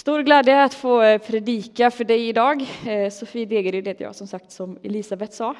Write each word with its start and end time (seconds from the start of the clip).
Stor 0.00 0.22
glädje 0.22 0.64
att 0.64 0.74
få 0.74 1.02
eh, 1.02 1.18
predika 1.18 1.90
för 1.90 2.04
dig 2.04 2.28
idag. 2.28 2.66
Eh, 2.86 3.10
Sofie 3.10 3.46
Degeryd 3.46 3.88
heter 3.88 4.04
jag 4.04 4.14
som 4.14 4.26
sagt 4.26 4.52
som 4.52 4.78
Elisabeth 4.82 5.32
sa. 5.32 5.54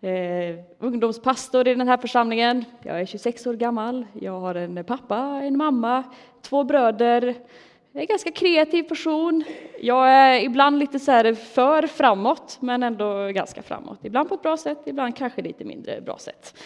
Eh, 0.00 0.58
ungdomspastor 0.78 1.68
i 1.68 1.74
den 1.74 1.88
här 1.88 1.96
församlingen. 1.96 2.64
Jag 2.82 3.00
är 3.00 3.06
26 3.06 3.46
år 3.46 3.54
gammal. 3.54 4.06
Jag 4.20 4.40
har 4.40 4.54
en 4.54 4.84
pappa, 4.84 5.16
en 5.42 5.56
mamma, 5.56 6.02
två 6.42 6.64
bröder. 6.64 7.22
Jag 7.92 8.00
är 8.00 8.00
en 8.00 8.06
ganska 8.06 8.30
kreativ 8.30 8.82
person. 8.82 9.44
Jag 9.80 10.10
är 10.10 10.40
ibland 10.40 10.78
lite 10.78 10.98
så 10.98 11.10
här 11.10 11.34
för 11.34 11.86
framåt, 11.86 12.56
men 12.60 12.82
ändå 12.82 13.28
ganska 13.28 13.62
framåt. 13.62 13.98
Ibland 14.02 14.28
på 14.28 14.34
ett 14.34 14.42
bra 14.42 14.56
sätt, 14.56 14.78
ibland 14.86 15.16
kanske 15.16 15.42
lite 15.42 15.64
mindre 15.64 16.00
bra 16.00 16.18
sätt. 16.18 16.58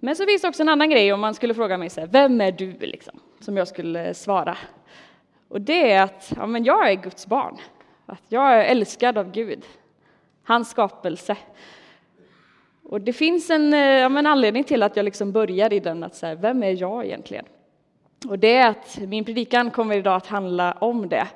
Men 0.00 0.16
så 0.16 0.26
finns 0.26 0.42
det 0.42 0.48
också 0.48 0.62
en 0.62 0.68
annan 0.68 0.90
grej 0.90 1.12
om 1.12 1.20
man 1.20 1.34
skulle 1.34 1.54
fråga 1.54 1.78
mig 1.78 1.90
så 1.90 2.00
här, 2.00 2.08
vem 2.08 2.40
är 2.40 2.52
du 2.52 2.72
liksom? 2.78 3.20
Som 3.40 3.56
jag 3.56 3.68
skulle 3.68 4.14
svara. 4.14 4.56
Och 5.48 5.60
det 5.60 5.92
är 5.92 6.02
att 6.02 6.32
ja, 6.36 6.46
men 6.46 6.64
jag 6.64 6.90
är 6.90 6.94
Guds 6.94 7.26
barn. 7.26 7.56
Att 8.06 8.22
jag 8.28 8.52
är 8.52 8.64
älskad 8.64 9.18
av 9.18 9.30
Gud. 9.30 9.64
Hans 10.44 10.70
skapelse. 10.70 11.36
Och 12.82 13.00
det 13.00 13.12
finns 13.12 13.50
en 13.50 13.74
eh, 13.74 13.80
ja, 13.80 14.18
en 14.18 14.26
anledning 14.26 14.64
till 14.64 14.82
att 14.82 14.96
jag 14.96 15.04
liksom 15.04 15.32
börjar 15.32 15.72
i 15.72 15.80
den 15.80 16.02
att 16.02 16.14
säga, 16.14 16.34
vem 16.34 16.62
är 16.62 16.80
jag 16.80 17.04
egentligen? 17.04 17.44
Och 18.28 18.38
det 18.38 18.56
är 18.56 18.68
att 18.70 18.98
min 18.98 19.24
predikan 19.24 19.70
kommer 19.70 19.96
idag 19.96 20.16
att 20.16 20.26
handla 20.26 20.72
om 20.72 21.08
det. 21.08 21.26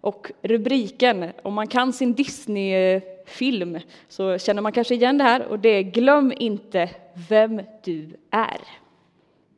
Och 0.00 0.32
rubriken, 0.42 1.32
om 1.42 1.54
man 1.54 1.66
kan 1.66 1.92
sin 1.92 2.14
Disney-film 2.14 3.78
så 4.08 4.38
känner 4.38 4.62
man 4.62 4.72
kanske 4.72 4.94
igen 4.94 5.18
det 5.18 5.24
här 5.24 5.46
och 5.46 5.58
det 5.58 5.68
är 5.68 5.82
Glöm 5.82 6.32
inte 6.36 6.90
vem 7.28 7.62
du 7.84 8.16
är. 8.30 8.60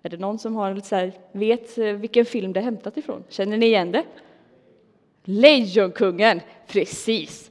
Är 0.03 0.11
det 0.11 0.17
någon 0.17 0.39
som 0.39 0.57
har 0.57 0.81
så 0.81 0.97
här, 0.97 1.13
vet 1.33 1.79
eh, 1.79 1.85
vilken 1.85 2.25
film 2.25 2.53
det 2.53 2.61
är 2.61 2.65
hämtat 2.65 2.97
ifrån? 2.97 3.25
Känner 3.29 3.57
ni 3.57 3.67
igen 3.67 3.93
det? 3.93 4.05
Lejonkungen, 5.25 6.41
precis. 6.67 7.51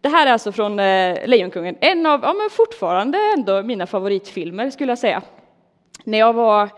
Det 0.00 0.08
här 0.08 0.26
är 0.26 0.32
alltså 0.32 0.52
från 0.52 0.78
eh, 0.78 1.26
Lejonkungen, 1.26 1.76
en 1.80 2.06
av, 2.06 2.20
ja 2.22 2.32
men 2.32 2.50
fortfarande 2.50 3.18
ändå 3.36 3.62
mina 3.62 3.86
favoritfilmer 3.86 4.70
skulle 4.70 4.92
jag 4.92 4.98
säga. 4.98 5.22
När 6.04 6.18
jag 6.18 6.32
var 6.32 6.68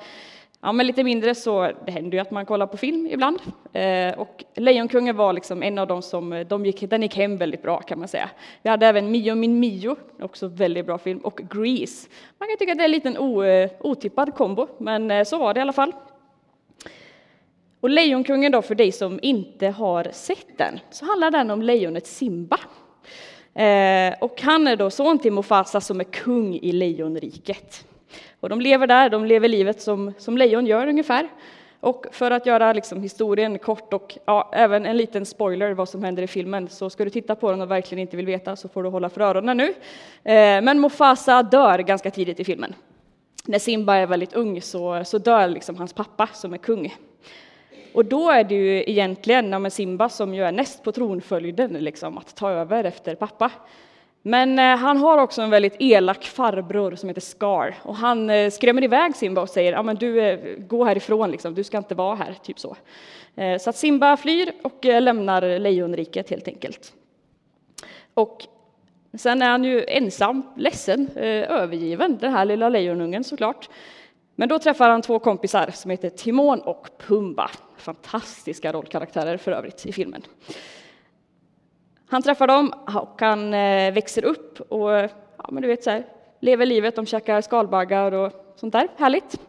Ja, 0.64 0.72
men 0.72 0.86
lite 0.86 1.04
mindre 1.04 1.34
så 1.34 1.72
det 1.86 1.92
händer 1.92 2.12
ju 2.12 2.18
att 2.18 2.30
man 2.30 2.46
kollar 2.46 2.66
på 2.66 2.76
film 2.76 3.06
ibland. 3.06 3.38
Eh, 3.72 4.18
och 4.18 4.44
Lejonkungen 4.54 5.16
var 5.16 5.32
liksom 5.32 5.62
en 5.62 5.78
av 5.78 5.86
dem 5.86 6.02
som 6.02 6.32
eh, 6.32 6.46
de 6.46 6.66
gick, 6.66 6.90
den 6.90 7.02
gick 7.02 7.16
hem 7.16 7.36
väldigt 7.36 7.62
bra 7.62 7.80
kan 7.80 7.98
man 7.98 8.08
säga. 8.08 8.30
Vi 8.62 8.70
hade 8.70 8.86
även 8.86 9.10
Mio 9.10 9.34
min 9.34 9.60
Mio, 9.60 9.96
också 10.20 10.46
väldigt 10.48 10.86
bra 10.86 10.98
film, 10.98 11.18
och 11.18 11.40
Grease. 11.50 12.08
Man 12.38 12.48
kan 12.48 12.56
tycka 12.58 12.72
att 12.72 12.78
det 12.78 12.84
är 12.84 12.88
en 12.88 12.90
liten 12.90 13.18
o, 13.18 13.42
eh, 13.42 13.70
otippad 13.80 14.34
kombo, 14.34 14.68
men 14.78 15.10
eh, 15.10 15.24
så 15.24 15.38
var 15.38 15.54
det 15.54 15.58
i 15.58 15.62
alla 15.62 15.72
fall. 15.72 15.92
Och 17.80 17.90
Lejonkungen 17.90 18.52
då, 18.52 18.62
för 18.62 18.74
dig 18.74 18.92
som 18.92 19.18
inte 19.22 19.68
har 19.68 20.08
sett 20.12 20.58
den, 20.58 20.80
så 20.90 21.04
handlar 21.04 21.30
den 21.30 21.50
om 21.50 21.62
lejonet 21.62 22.06
Simba. 22.06 22.58
Eh, 23.54 24.14
och 24.20 24.42
han 24.42 24.66
är 24.66 24.76
då 24.76 24.90
son 24.90 25.18
till 25.18 25.32
Mufasa 25.32 25.80
som 25.80 26.00
är 26.00 26.04
kung 26.04 26.54
i 26.54 26.72
Lejonriket. 26.72 27.86
Och 28.42 28.48
de 28.48 28.60
lever 28.60 28.86
där, 28.86 29.10
de 29.10 29.24
lever 29.24 29.48
livet 29.48 29.82
som, 29.82 30.12
som 30.18 30.38
lejon 30.38 30.66
gör 30.66 30.86
ungefär. 30.86 31.28
Och 31.80 32.06
för 32.12 32.30
att 32.30 32.46
göra 32.46 32.72
liksom 32.72 33.02
historien 33.02 33.58
kort 33.58 33.92
och 33.92 34.18
ja, 34.24 34.50
även 34.54 34.86
en 34.86 34.96
liten 34.96 35.26
spoiler 35.26 35.72
vad 35.72 35.88
som 35.88 36.04
händer 36.04 36.22
i 36.22 36.26
filmen, 36.26 36.68
så 36.68 36.90
ska 36.90 37.04
du 37.04 37.10
titta 37.10 37.34
på 37.34 37.50
den 37.50 37.60
och 37.60 37.70
verkligen 37.70 38.02
inte 38.02 38.16
vill 38.16 38.26
veta 38.26 38.56
så 38.56 38.68
får 38.68 38.82
du 38.82 38.88
hålla 38.88 39.08
för 39.08 39.20
öronen 39.20 39.56
nu. 39.56 39.68
Eh, 40.32 40.62
men 40.62 40.80
Mufasa 40.80 41.42
dör 41.42 41.78
ganska 41.78 42.10
tidigt 42.10 42.40
i 42.40 42.44
filmen. 42.44 42.74
När 43.44 43.58
Simba 43.58 43.96
är 43.96 44.06
väldigt 44.06 44.32
ung 44.32 44.62
så, 44.62 45.04
så 45.04 45.18
dör 45.18 45.48
liksom 45.48 45.76
hans 45.76 45.92
pappa 45.92 46.26
som 46.26 46.52
är 46.52 46.58
kung. 46.58 46.94
Och 47.94 48.04
då 48.04 48.30
är 48.30 48.44
det 48.44 48.54
ju 48.54 48.90
egentligen 48.90 49.52
ja, 49.52 49.70
Simba 49.70 50.08
som 50.08 50.34
ju 50.34 50.44
är 50.44 50.52
näst 50.52 50.82
på 50.82 50.92
tronföljden, 50.92 51.72
liksom, 51.72 52.18
att 52.18 52.36
ta 52.36 52.50
över 52.50 52.84
efter 52.84 53.14
pappa. 53.14 53.50
Men 54.22 54.58
eh, 54.58 54.76
han 54.76 54.96
har 54.96 55.18
också 55.18 55.42
en 55.42 55.50
väldigt 55.50 55.76
elak 55.78 56.24
farbror 56.24 56.94
som 56.94 57.08
heter 57.08 57.20
Scar 57.20 57.74
och 57.82 57.96
han 57.96 58.30
eh, 58.30 58.50
skrämmer 58.50 58.84
iväg 58.84 59.16
Simba 59.16 59.40
och 59.40 59.48
säger 59.48 59.72
ja, 59.72 59.82
men 59.82 59.96
du, 59.96 60.20
eh, 60.20 60.58
gå 60.58 60.84
härifrån, 60.84 61.30
liksom. 61.30 61.54
du 61.54 61.64
ska 61.64 61.78
inte 61.78 61.94
vara 61.94 62.14
här, 62.14 62.34
typ 62.42 62.58
så. 62.58 62.76
Så 63.60 63.70
att 63.70 63.76
Simba 63.76 64.16
flyr 64.16 64.52
och 64.62 64.84
lämnar 64.84 65.58
Lejonriket 65.58 66.30
helt 66.30 66.48
enkelt. 66.48 66.92
Och 68.14 68.44
sen 69.18 69.42
är 69.42 69.48
han 69.48 69.64
ju 69.64 69.84
ensam, 69.88 70.42
ledsen, 70.56 71.08
övergiven, 71.16 72.18
den 72.20 72.32
här 72.32 72.44
lilla 72.44 72.68
lejonungen 72.68 73.24
såklart. 73.24 73.68
Men 74.34 74.48
då 74.48 74.58
träffar 74.58 74.90
han 74.90 75.02
två 75.02 75.18
kompisar 75.18 75.70
som 75.74 75.90
heter 75.90 76.10
Timon 76.10 76.60
och 76.60 76.88
Pumba. 77.06 77.50
Fantastiska 77.76 78.72
rollkaraktärer 78.72 79.36
för 79.36 79.52
övrigt 79.52 79.86
i 79.86 79.92
filmen. 79.92 80.22
Han 82.12 82.22
träffar 82.22 82.46
dem 82.46 82.72
och 82.86 83.20
han 83.20 83.54
eh, 83.54 83.92
växer 83.92 84.24
upp 84.24 84.60
och 84.60 84.90
ja, 84.90 85.48
men 85.50 85.62
du 85.62 85.68
vet, 85.68 85.84
så 85.84 85.90
här, 85.90 86.06
lever 86.40 86.66
livet. 86.66 86.96
De 86.96 87.06
käkar 87.06 87.40
skalbaggar 87.40 88.12
och 88.12 88.32
sånt 88.56 88.72
där. 88.72 88.88
Härligt. 88.96 89.40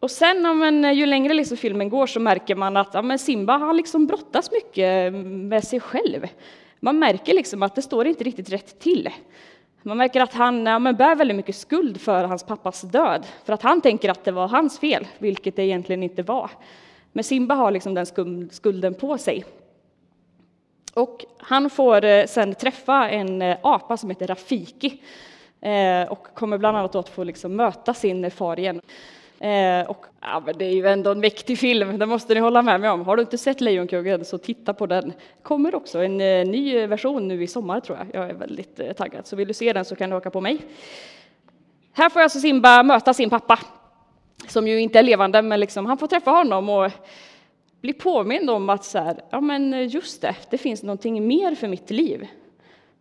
Och 0.00 0.10
sen 0.10 0.42
ja, 0.42 0.54
men, 0.54 0.94
ju 0.94 1.06
längre 1.06 1.34
liksom 1.34 1.56
filmen 1.56 1.88
går 1.88 2.06
så 2.06 2.20
märker 2.20 2.54
man 2.54 2.76
att 2.76 2.94
ja, 2.94 3.02
men 3.02 3.18
Simba 3.18 3.58
han 3.58 3.76
liksom 3.76 4.06
brottas 4.06 4.50
mycket 4.52 5.12
med 5.24 5.64
sig 5.64 5.80
själv. 5.80 6.26
Man 6.80 6.98
märker 6.98 7.34
liksom 7.34 7.62
att 7.62 7.74
det 7.74 7.82
står 7.82 8.06
inte 8.06 8.24
riktigt 8.24 8.52
rätt 8.52 8.80
till. 8.80 9.08
Man 9.82 9.96
märker 9.96 10.20
att 10.20 10.34
han 10.34 10.66
ja, 10.66 10.78
men 10.78 10.96
bär 10.96 11.16
väldigt 11.16 11.36
mycket 11.36 11.56
skuld 11.56 12.00
för 12.00 12.24
hans 12.24 12.44
pappas 12.44 12.82
död, 12.82 13.26
för 13.44 13.52
att 13.52 13.62
han 13.62 13.80
tänker 13.80 14.08
att 14.10 14.24
det 14.24 14.32
var 14.32 14.48
hans 14.48 14.78
fel, 14.78 15.06
vilket 15.18 15.56
det 15.56 15.62
egentligen 15.62 16.02
inte 16.02 16.22
var. 16.22 16.50
Men 17.12 17.24
Simba 17.24 17.54
har 17.54 17.70
liksom 17.70 17.94
den 17.94 18.06
skulden 18.50 18.94
på 18.94 19.18
sig. 19.18 19.44
Och 20.94 21.24
han 21.38 21.70
får 21.70 22.04
eh, 22.04 22.26
sen 22.26 22.54
träffa 22.54 23.08
en 23.08 23.42
eh, 23.42 23.56
apa 23.62 23.96
som 23.96 24.10
heter 24.10 24.26
Rafiki 24.26 25.02
eh, 25.60 26.12
och 26.12 26.26
kommer 26.34 26.58
bland 26.58 26.76
annat 26.76 26.94
att 26.94 27.08
få 27.08 27.24
liksom 27.24 27.56
möta 27.56 27.94
sin 27.94 28.30
far 28.30 28.58
igen. 28.58 28.80
Och, 29.88 30.06
ja, 30.20 30.42
det 30.58 30.64
är 30.64 30.72
ju 30.72 30.86
ändå 30.86 31.10
en 31.10 31.20
mäktig 31.20 31.58
film, 31.58 31.98
det 31.98 32.06
måste 32.06 32.34
ni 32.34 32.40
hålla 32.40 32.62
med 32.62 32.80
mig 32.80 32.90
om. 32.90 33.00
Har 33.00 33.16
du 33.16 33.22
inte 33.22 33.38
sett 33.38 33.60
Lejonkungen 33.60 34.24
så 34.24 34.38
titta 34.38 34.74
på 34.74 34.86
den. 34.86 35.08
Det 35.08 35.42
kommer 35.42 35.74
också 35.74 35.98
en 35.98 36.16
ny 36.50 36.86
version 36.86 37.28
nu 37.28 37.42
i 37.42 37.46
sommar 37.46 37.80
tror 37.80 37.98
jag. 37.98 38.22
Jag 38.22 38.30
är 38.30 38.34
väldigt 38.34 38.96
taggad, 38.96 39.26
så 39.26 39.36
vill 39.36 39.48
du 39.48 39.54
se 39.54 39.72
den 39.72 39.84
så 39.84 39.96
kan 39.96 40.10
du 40.10 40.16
åka 40.16 40.30
på 40.30 40.40
mig. 40.40 40.58
Här 41.92 42.08
får 42.08 42.20
alltså 42.20 42.40
Simba 42.40 42.82
möta 42.82 43.14
sin 43.14 43.30
pappa, 43.30 43.58
som 44.48 44.68
ju 44.68 44.80
inte 44.80 44.98
är 44.98 45.02
levande, 45.02 45.42
men 45.42 45.60
liksom, 45.60 45.86
han 45.86 45.98
får 45.98 46.06
träffa 46.06 46.30
honom 46.30 46.68
och 46.68 46.92
bli 47.80 47.92
påmind 47.92 48.50
om 48.50 48.70
att 48.70 48.84
så 48.84 48.98
här, 48.98 49.22
ja 49.30 49.40
men 49.40 49.74
eh, 49.74 49.94
just 49.94 50.22
det, 50.22 50.36
det 50.50 50.58
finns 50.58 50.82
någonting 50.82 51.26
mer 51.26 51.54
för 51.54 51.68
mitt 51.68 51.90
liv. 51.90 52.28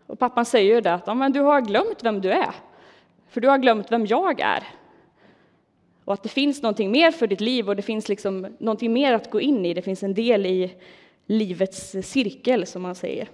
Och 0.05 0.19
pappan 0.19 0.45
säger 0.45 0.75
ju 0.75 0.81
det 0.81 0.93
att 0.93 1.07
ja, 1.07 1.13
men 1.13 1.31
du 1.31 1.39
har 1.39 1.61
glömt 1.61 2.03
vem 2.03 2.21
du 2.21 2.31
är, 2.31 2.55
för 3.29 3.41
du 3.41 3.47
har 3.47 3.57
glömt 3.57 3.91
vem 3.91 4.05
jag 4.05 4.39
är. 4.39 4.63
Och 6.05 6.13
att 6.13 6.23
det 6.23 6.29
finns 6.29 6.61
någonting 6.61 6.91
mer 6.91 7.11
för 7.11 7.27
ditt 7.27 7.41
liv 7.41 7.69
och 7.69 7.75
det 7.75 7.81
finns 7.81 8.09
liksom 8.09 8.47
någonting 8.59 8.93
mer 8.93 9.13
att 9.13 9.31
gå 9.31 9.41
in 9.41 9.65
i. 9.65 9.73
Det 9.73 9.81
finns 9.81 10.03
en 10.03 10.13
del 10.13 10.45
i 10.45 10.75
livets 11.25 11.95
cirkel, 12.03 12.65
som 12.65 12.81
man 12.81 12.95
säger. 12.95 13.29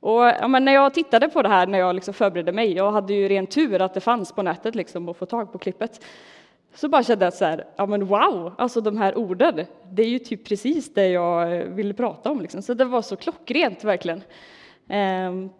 Och, 0.00 0.22
ja, 0.22 0.48
men 0.48 0.64
när 0.64 0.72
jag 0.72 0.94
tittade 0.94 1.28
på 1.28 1.42
det 1.42 1.48
här 1.48 1.66
när 1.66 1.78
jag 1.78 1.94
liksom 1.94 2.14
förberedde 2.14 2.52
mig, 2.52 2.72
jag 2.72 2.92
hade 2.92 3.14
ju 3.14 3.28
ren 3.28 3.46
tur 3.46 3.82
att 3.82 3.94
det 3.94 4.00
fanns 4.00 4.32
på 4.32 4.42
nätet 4.42 4.74
liksom, 4.74 5.08
att 5.08 5.16
få 5.16 5.26
tag 5.26 5.52
på 5.52 5.58
klippet, 5.58 6.04
så 6.74 6.88
bara 6.88 7.02
kände 7.02 7.24
jag 7.24 7.34
så 7.34 7.44
här, 7.44 7.64
ja 7.76 7.86
men 7.86 8.06
wow, 8.06 8.52
alltså 8.58 8.80
de 8.80 8.96
här 8.96 9.18
orden, 9.18 9.66
det 9.90 10.02
är 10.02 10.08
ju 10.08 10.18
typ 10.18 10.44
precis 10.44 10.94
det 10.94 11.08
jag 11.08 11.64
ville 11.64 11.94
prata 11.94 12.30
om. 12.30 12.40
Liksom. 12.40 12.62
Så 12.62 12.74
det 12.74 12.84
var 12.84 13.02
så 13.02 13.16
klockrent 13.16 13.84
verkligen. 13.84 14.22
Ehm, 14.88 15.50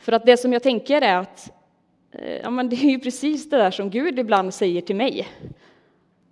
för 0.00 0.12
att 0.12 0.26
det 0.26 0.36
som 0.36 0.52
jag 0.52 0.62
tänker 0.62 1.02
är 1.02 1.16
att 1.16 1.52
eh, 2.12 2.36
ja, 2.36 2.50
men 2.50 2.68
det 2.68 2.76
är 2.76 2.90
ju 2.90 2.98
precis 2.98 3.50
det 3.50 3.56
där 3.56 3.70
som 3.70 3.90
Gud 3.90 4.18
ibland 4.18 4.54
säger 4.54 4.80
till 4.80 4.96
mig. 4.96 5.28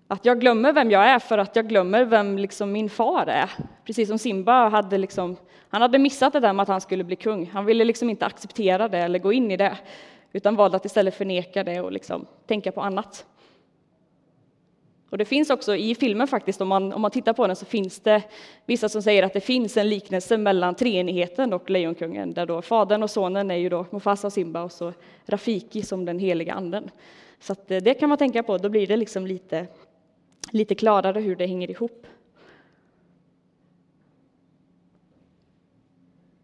Att 0.08 0.24
jag 0.24 0.40
glömmer 0.40 0.72
vem 0.72 0.90
jag 0.90 1.04
är 1.04 1.18
för 1.18 1.38
att 1.38 1.56
jag 1.56 1.68
glömmer 1.68 2.04
vem 2.04 2.38
liksom 2.38 2.72
min 2.72 2.90
far 2.90 3.26
är. 3.26 3.50
Precis 3.84 4.08
som 4.08 4.18
Simba 4.18 4.68
hade, 4.68 4.98
liksom, 4.98 5.36
han 5.68 5.82
hade 5.82 5.98
missat 5.98 6.32
det 6.32 6.40
där 6.40 6.52
med 6.52 6.62
att 6.62 6.68
han 6.68 6.80
skulle 6.80 7.04
bli 7.04 7.16
kung. 7.16 7.50
Han 7.52 7.64
ville 7.64 7.84
liksom 7.84 8.10
inte 8.10 8.26
acceptera 8.26 8.88
det 8.88 8.98
eller 8.98 9.18
gå 9.18 9.32
in 9.32 9.50
i 9.50 9.56
det, 9.56 9.78
utan 10.32 10.56
valde 10.56 10.76
att 10.76 10.84
istället 10.84 11.14
förneka 11.14 11.64
det 11.64 11.80
och 11.80 11.92
liksom 11.92 12.26
tänka 12.46 12.72
på 12.72 12.80
annat. 12.80 13.26
Och 15.10 15.18
det 15.18 15.24
finns 15.24 15.50
också 15.50 15.76
i 15.76 15.94
filmen 15.94 16.26
faktiskt, 16.26 16.60
om 16.60 16.68
man, 16.68 16.92
om 16.92 17.02
man 17.02 17.10
tittar 17.10 17.32
på 17.32 17.46
den, 17.46 17.56
så 17.56 17.66
finns 17.66 18.00
det 18.00 18.22
vissa 18.66 18.88
som 18.88 19.02
säger 19.02 19.22
att 19.22 19.32
det 19.32 19.40
finns 19.40 19.76
en 19.76 19.88
liknelse 19.88 20.36
mellan 20.36 20.74
treenigheten 20.74 21.52
och 21.52 21.70
Lejonkungen, 21.70 22.34
där 22.34 22.46
då 22.46 22.62
Fadern 22.62 23.02
och 23.02 23.10
Sonen 23.10 23.50
är 23.50 23.56
ju 23.56 23.68
då 23.68 23.86
Mufasa 23.90 24.26
och 24.26 24.32
Simba 24.32 24.62
och 24.62 24.72
så 24.72 24.92
Rafiki 25.26 25.82
som 25.82 26.04
den 26.04 26.18
heliga 26.18 26.54
anden. 26.54 26.90
Så 27.40 27.52
att 27.52 27.70
eh, 27.70 27.78
det 27.78 27.94
kan 27.94 28.08
man 28.08 28.18
tänka 28.18 28.42
på, 28.42 28.58
då 28.58 28.68
blir 28.68 28.86
det 28.86 28.96
liksom 28.96 29.26
lite, 29.26 29.66
lite 30.50 30.74
klarare 30.74 31.20
hur 31.20 31.36
det 31.36 31.46
hänger 31.46 31.70
ihop. 31.70 32.06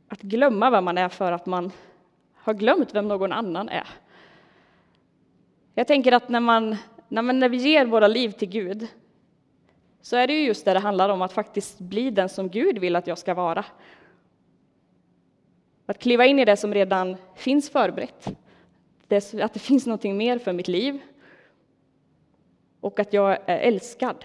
Att 0.09 0.23
glömma 0.23 0.71
vem 0.71 0.85
man 0.85 0.99
är 0.99 1.09
för 1.09 1.33
att 1.33 1.47
man 1.47 1.71
har 2.35 2.55
glömt 2.55 2.95
vem 2.95 3.09
någon 3.09 3.33
annan 3.33 3.69
är. 3.69 3.89
Jag 5.75 5.87
tänker 5.87 6.13
att 6.13 6.29
när 6.29 6.41
man 6.41 6.77
när, 7.09 7.23
när 7.23 7.49
vi 7.49 7.57
ger 7.57 7.87
våra 7.87 8.09
liv 8.09 8.31
till 8.31 8.49
Gud, 8.49 8.87
så 10.01 10.17
är 10.17 10.27
det 10.27 10.33
ju 10.33 10.47
just 10.47 10.65
det 10.65 10.73
det 10.73 10.81
handlar 10.81 11.09
om, 11.09 11.23
att 11.23 11.33
faktiskt 11.33 11.79
bli 11.79 12.11
den 12.11 12.29
som 12.29 12.49
Gud 12.49 12.79
vill 12.79 12.97
att 12.97 13.07
jag 13.07 13.19
ska 13.19 13.35
vara. 13.35 13.65
Att 15.87 15.99
kliva 15.99 16.27
in 16.27 16.39
i 16.39 16.45
det 16.45 16.57
som 16.57 16.75
redan 16.75 17.17
finns 17.35 17.71
förberett. 17.71 18.27
att 19.43 19.53
det 19.53 19.59
finns 19.59 19.87
någonting 19.87 20.17
mer 20.17 20.39
för 20.39 20.53
mitt 20.53 20.69
liv. 20.69 20.99
Och 22.81 23.01
att 23.01 23.13
jag 23.13 23.39
är 23.47 23.59
älskad. 23.59 24.25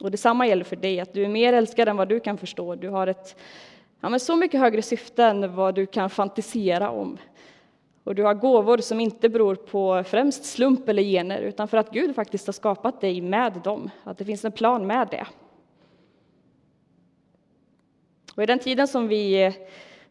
Och 0.00 0.10
detsamma 0.10 0.46
gäller 0.46 0.64
för 0.64 0.76
dig, 0.76 1.00
att 1.00 1.12
du 1.12 1.24
är 1.24 1.28
mer 1.28 1.52
älskad 1.52 1.88
än 1.88 1.96
vad 1.96 2.08
du 2.08 2.20
kan 2.20 2.38
förstå. 2.38 2.74
Du 2.74 2.88
har 2.88 3.06
ett 3.06 3.36
ja, 4.00 4.08
men 4.08 4.20
så 4.20 4.36
mycket 4.36 4.60
högre 4.60 4.82
syfte 4.82 5.24
än 5.24 5.54
vad 5.54 5.74
du 5.74 5.86
kan 5.86 6.10
fantisera 6.10 6.90
om. 6.90 7.18
Och 8.04 8.14
du 8.14 8.22
har 8.22 8.34
gåvor 8.34 8.78
som 8.78 9.00
inte 9.00 9.28
beror 9.28 9.54
på 9.54 10.04
främst 10.06 10.44
slump 10.44 10.88
eller 10.88 11.02
gener, 11.02 11.40
utan 11.40 11.68
för 11.68 11.76
att 11.76 11.90
Gud 11.90 12.14
faktiskt 12.14 12.46
har 12.46 12.52
skapat 12.52 13.00
dig 13.00 13.20
med 13.20 13.52
dem, 13.64 13.90
att 14.04 14.18
det 14.18 14.24
finns 14.24 14.44
en 14.44 14.52
plan 14.52 14.86
med 14.86 15.08
det. 15.10 15.26
Och 18.36 18.42
i 18.42 18.46
den 18.46 18.58
tiden 18.58 18.88
som 18.88 19.08
vi, 19.08 19.52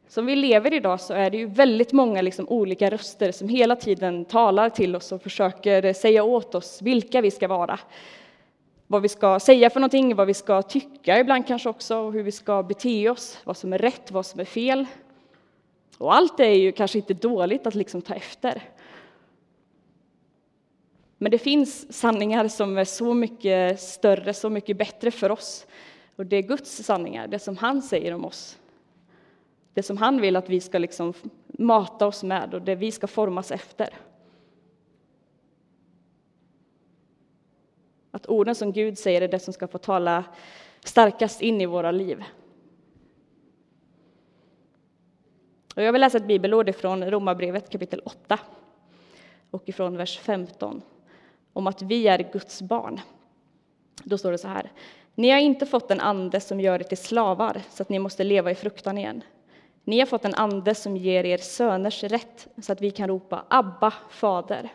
som 0.07 0.25
vi 0.25 0.35
lever 0.35 0.73
idag 0.73 1.01
så 1.01 1.13
är 1.13 1.29
det 1.29 1.37
ju 1.37 1.45
väldigt 1.45 1.91
många 1.91 2.21
liksom 2.21 2.49
olika 2.49 2.89
röster 2.89 3.31
som 3.31 3.49
hela 3.49 3.75
tiden 3.75 4.25
talar 4.25 4.69
till 4.69 4.95
oss 4.95 5.11
och 5.11 5.21
försöker 5.21 5.93
säga 5.93 6.23
åt 6.23 6.55
oss 6.55 6.81
vilka 6.81 7.21
vi 7.21 7.31
ska 7.31 7.47
vara. 7.47 7.79
Vad 8.87 9.01
vi 9.01 9.07
ska 9.07 9.39
säga 9.39 9.69
för 9.69 9.79
någonting, 9.79 10.15
vad 10.15 10.27
vi 10.27 10.33
ska 10.33 10.61
tycka 10.61 11.19
ibland 11.19 11.47
kanske 11.47 11.69
också, 11.69 11.97
och 11.97 12.13
hur 12.13 12.23
vi 12.23 12.31
ska 12.31 12.63
bete 12.63 13.09
oss, 13.09 13.39
vad 13.43 13.57
som 13.57 13.73
är 13.73 13.77
rätt, 13.77 14.11
vad 14.11 14.25
som 14.25 14.39
är 14.39 14.45
fel. 14.45 14.85
Och 16.01 16.15
allt 16.15 16.37
det 16.37 16.45
är 16.45 16.57
ju 16.57 16.71
kanske 16.71 16.97
inte 16.97 17.13
dåligt 17.13 17.67
att 17.67 17.75
liksom 17.75 18.01
ta 18.01 18.13
efter. 18.13 18.61
Men 21.17 21.31
det 21.31 21.37
finns 21.37 21.93
sanningar 21.93 22.47
som 22.47 22.77
är 22.77 22.85
så 22.85 23.13
mycket 23.13 23.79
större, 23.79 24.33
så 24.33 24.49
mycket 24.49 24.77
bättre 24.77 25.11
för 25.11 25.31
oss. 25.31 25.67
Och 26.15 26.25
det 26.25 26.35
är 26.35 26.41
Guds 26.41 26.83
sanningar, 26.83 27.27
det 27.27 27.39
som 27.39 27.57
han 27.57 27.81
säger 27.81 28.13
om 28.13 28.25
oss. 28.25 28.57
Det 29.73 29.83
som 29.83 29.97
han 29.97 30.21
vill 30.21 30.35
att 30.35 30.49
vi 30.49 30.61
ska 30.61 30.77
liksom 30.77 31.13
mata 31.47 32.07
oss 32.07 32.23
med 32.23 32.53
och 32.53 32.61
det 32.61 32.75
vi 32.75 32.91
ska 32.91 33.07
formas 33.07 33.51
efter. 33.51 33.89
Att 38.11 38.27
orden 38.27 38.55
som 38.55 38.71
Gud 38.71 38.97
säger 38.97 39.21
är 39.21 39.27
det 39.27 39.39
som 39.39 39.53
ska 39.53 39.67
få 39.67 39.77
tala 39.77 40.23
starkast 40.83 41.41
in 41.41 41.61
i 41.61 41.65
våra 41.65 41.91
liv. 41.91 42.23
Och 45.75 45.83
jag 45.83 45.91
vill 45.91 46.01
läsa 46.01 46.17
ett 46.17 46.27
bibelord 46.27 46.75
från 46.75 47.11
Romarbrevet 47.11 47.69
kapitel 47.69 48.01
8 48.05 48.39
och 49.51 49.69
ifrån 49.69 49.97
vers 49.97 50.19
15 50.19 50.81
om 51.53 51.67
att 51.67 51.81
vi 51.81 52.07
är 52.07 52.31
Guds 52.33 52.61
barn. 52.61 52.99
Då 54.03 54.17
står 54.17 54.31
det 54.31 54.37
så 54.37 54.47
här. 54.47 54.71
Ni 55.15 55.29
har 55.29 55.39
inte 55.39 55.65
fått 55.65 55.91
en 55.91 55.99
ande 55.99 56.39
som 56.39 56.59
gör 56.59 56.79
er 56.79 56.83
till 56.83 56.97
slavar 56.97 57.61
så 57.69 57.83
att 57.83 57.89
ni 57.89 57.99
måste 57.99 58.23
leva 58.23 58.51
i 58.51 58.55
fruktan 58.55 58.97
igen. 58.97 59.23
Ni 59.83 59.99
har 59.99 60.05
fått 60.05 60.25
en 60.25 60.35
ande 60.35 60.75
som 60.75 60.97
ger 60.97 61.23
er 61.23 61.37
söners 61.37 62.03
rätt 62.03 62.47
så 62.61 62.71
att 62.71 62.81
vi 62.81 62.91
kan 62.91 63.07
ropa 63.07 63.45
Abba, 63.47 63.93
Fader. 64.09 64.69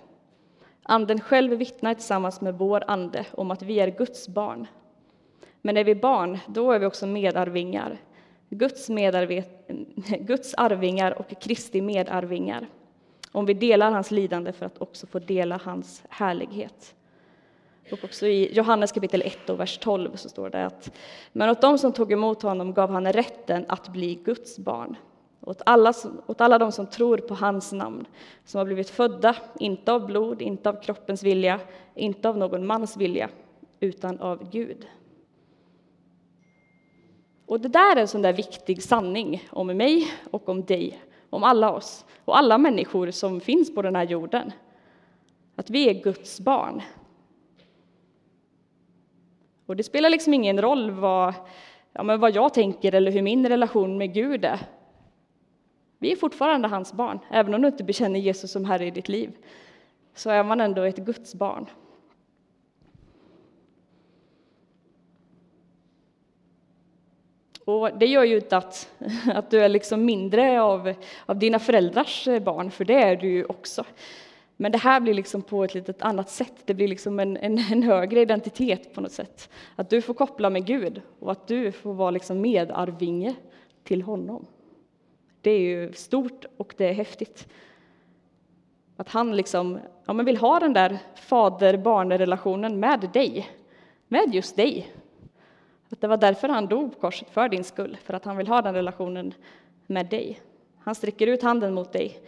Anden 0.82 1.20
själv 1.20 1.52
vittnar 1.52 1.94
tillsammans 1.94 2.40
med 2.40 2.58
vår 2.58 2.84
ande 2.87 3.25
om 3.32 3.50
att 3.50 3.62
vi 3.62 3.81
är 3.81 3.88
Guds 3.88 4.28
barn. 4.28 4.66
Men 5.62 5.76
är 5.76 5.84
vi 5.84 5.94
barn, 5.94 6.38
då 6.46 6.72
är 6.72 6.78
vi 6.78 6.87
också 6.87 7.06
medarvingar 7.06 7.98
Guds, 8.50 8.88
Guds 10.20 10.54
arvingar 10.54 11.19
och 11.19 11.40
Kristi 11.40 11.81
medarvingar 11.81 12.66
om 13.32 13.46
vi 13.46 13.54
delar 13.54 13.90
hans 13.90 14.10
lidande 14.10 14.52
för 14.52 14.66
att 14.66 14.82
också 14.82 15.06
få 15.06 15.19
dela 15.19 15.60
hans 15.64 16.02
härlighet. 16.08 16.94
Och 17.93 18.04
också 18.04 18.26
i 18.26 18.54
Johannes 18.54 18.93
kapitel 18.93 19.22
1 19.22 19.50
och 19.50 19.60
vers 19.60 19.78
12 19.78 20.16
så 20.16 20.28
står 20.28 20.50
det 20.50 20.66
att 20.66 20.90
men 21.32 21.50
åt 21.50 21.60
dem 21.60 21.78
som 21.78 21.93
tog 21.93 22.12
emot 22.12 22.43
honom 22.43 22.75
gav 22.75 22.90
han 22.90 23.12
rätten 23.12 23.64
att 23.69 23.88
bli 23.88 24.14
Guds 24.14 24.58
barn. 24.58 24.96
Åt 25.40 25.62
alla, 25.66 25.94
åt 26.26 26.40
alla 26.40 26.58
de 26.58 26.72
som 26.72 26.87
tror 26.87 27.19
på 27.19 27.34
hans 27.34 27.72
namn, 27.72 28.06
som 28.44 28.58
har 28.58 28.64
blivit 28.64 28.90
födda, 28.90 29.37
inte 29.58 29.93
av 29.93 30.06
blod, 30.06 30.43
inte 30.43 30.69
av 30.69 30.82
kroppens 30.82 31.22
vilja, 31.22 31.60
inte 31.94 32.28
av 32.28 32.38
någon 32.38 32.66
mans 32.66 32.96
vilja, 32.96 33.28
utan 33.81 34.20
av 34.20 34.50
Gud. 34.50 34.87
Och 37.46 37.60
det 37.60 37.69
där 37.69 37.96
är 37.96 38.00
en 38.00 38.08
sån 38.08 38.22
där 38.22 38.32
viktig 38.32 38.82
sanning 38.82 39.48
om 39.50 39.66
mig 39.66 40.12
och 40.31 40.48
om 40.48 40.64
dig, 40.64 41.00
om 41.31 41.44
alla 41.44 41.72
oss 41.72 42.04
och 42.25 42.38
alla 42.38 42.58
människor 42.58 43.10
som 43.10 43.40
finns 43.40 43.75
på 43.75 43.82
den 43.82 43.96
här 43.96 44.04
jorden. 44.04 44.52
Att 45.56 45.70
vi 45.70 45.88
är 45.88 46.02
Guds 46.02 46.40
barn. 46.40 46.82
Och 49.66 49.76
det 49.76 49.82
spelar 49.82 50.10
liksom 50.10 50.34
ingen 50.34 50.62
roll 50.62 50.90
vad, 50.90 51.34
ja, 51.93 52.02
men 52.02 52.20
vad 52.20 52.34
jag 52.34 52.54
tänker 52.54 52.94
eller 52.94 53.10
hur 53.10 53.22
min 53.22 53.48
relation 53.48 53.98
med 53.98 54.14
Gud 54.14 54.44
är. 54.44 54.60
Vi 55.98 56.12
är 56.12 56.16
fortfarande 56.16 56.69
hans 56.69 56.93
barn, 56.93 57.19
även 57.31 57.54
om 57.54 57.62
du 57.62 57.69
inte 57.69 57.84
bekänner 57.84 58.20
Jesus 58.20 58.52
som 58.52 58.64
Herre 58.64 58.87
i 58.87 58.90
ditt 58.90 59.08
liv. 59.08 59.37
Så 60.14 60.31
är 60.31 60.44
man 60.44 60.60
ändå 60.60 60.82
ett 60.82 60.96
Guds 60.96 61.34
barn. 61.34 61.66
Och 67.66 67.98
det 67.98 68.06
gör 68.06 68.24
ju 68.24 68.36
inte 68.36 68.56
att, 68.56 68.90
att 69.34 69.50
du 69.50 69.60
är 69.60 69.68
liksom 69.68 70.04
mindre 70.04 70.62
av, 70.62 70.94
av 71.26 71.38
dina 71.38 71.58
föräldrars 71.58 72.28
eh, 72.28 72.42
barn, 72.42 72.70
för 72.70 72.84
det 72.84 73.02
är 73.02 73.16
du 73.16 73.28
ju 73.28 73.44
också. 73.44 73.84
Men 74.56 74.72
det 74.72 74.78
här 74.78 75.00
blir 75.00 75.14
liksom 75.14 75.42
på 75.42 75.64
ett 75.64 75.74
litet 75.74 76.02
annat 76.02 76.30
sätt. 76.30 76.54
Det 76.64 76.74
blir 76.74 76.88
liksom 76.88 77.20
en, 77.20 77.36
en, 77.36 77.58
en, 77.58 77.82
högre 77.82 78.20
identitet 78.20 78.94
på 78.94 79.00
något 79.00 79.12
sätt. 79.12 79.50
Att 79.76 79.90
du 79.90 80.02
får 80.02 80.14
koppla 80.14 80.50
med 80.50 80.66
Gud 80.66 81.02
och 81.18 81.32
att 81.32 81.46
du 81.46 81.72
får 81.72 81.94
vara 81.94 82.10
liksom 82.10 82.40
medarvinge 82.40 83.34
till 83.84 84.02
honom. 84.02 84.46
Det 85.40 85.50
är 85.50 85.60
ju 85.60 85.92
stort 85.92 86.44
och 86.56 86.74
det 86.76 86.88
är 86.88 86.92
häftigt. 86.92 87.48
Att 88.96 89.08
han 89.08 89.36
liksom, 89.36 89.78
ja, 90.04 90.12
men 90.12 90.26
vill 90.26 90.36
ha 90.36 90.60
den 90.60 90.72
där 90.72 90.98
fader-barn-relationen 91.14 92.80
med 92.80 93.10
dig, 93.12 93.48
med 94.08 94.34
just 94.34 94.56
dig. 94.56 94.92
Att 95.90 96.00
det 96.00 96.08
var 96.08 96.16
därför 96.16 96.48
han 96.48 96.66
dog 96.66 96.92
på 96.92 97.00
korset, 97.00 97.30
för 97.30 97.48
din 97.48 97.64
skull, 97.64 97.96
för 98.04 98.14
att 98.14 98.24
han 98.24 98.36
vill 98.36 98.48
ha 98.48 98.62
den 98.62 98.74
relationen 98.74 99.34
med 99.86 100.06
dig. 100.06 100.40
Han 100.78 100.94
sträcker 100.94 101.26
ut 101.26 101.42
handen 101.42 101.74
mot 101.74 101.92
dig 101.92 102.20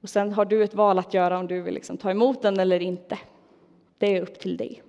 och 0.00 0.08
sen 0.08 0.32
har 0.32 0.44
du 0.44 0.64
ett 0.64 0.74
val 0.74 0.98
att 0.98 1.14
göra 1.14 1.38
om 1.38 1.46
du 1.46 1.60
vill 1.60 1.74
liksom 1.74 1.96
ta 1.96 2.10
emot 2.10 2.42
den 2.42 2.60
eller 2.60 2.82
inte. 2.82 3.18
Det 3.98 4.16
är 4.16 4.22
upp 4.22 4.38
till 4.38 4.56
dig. 4.56 4.82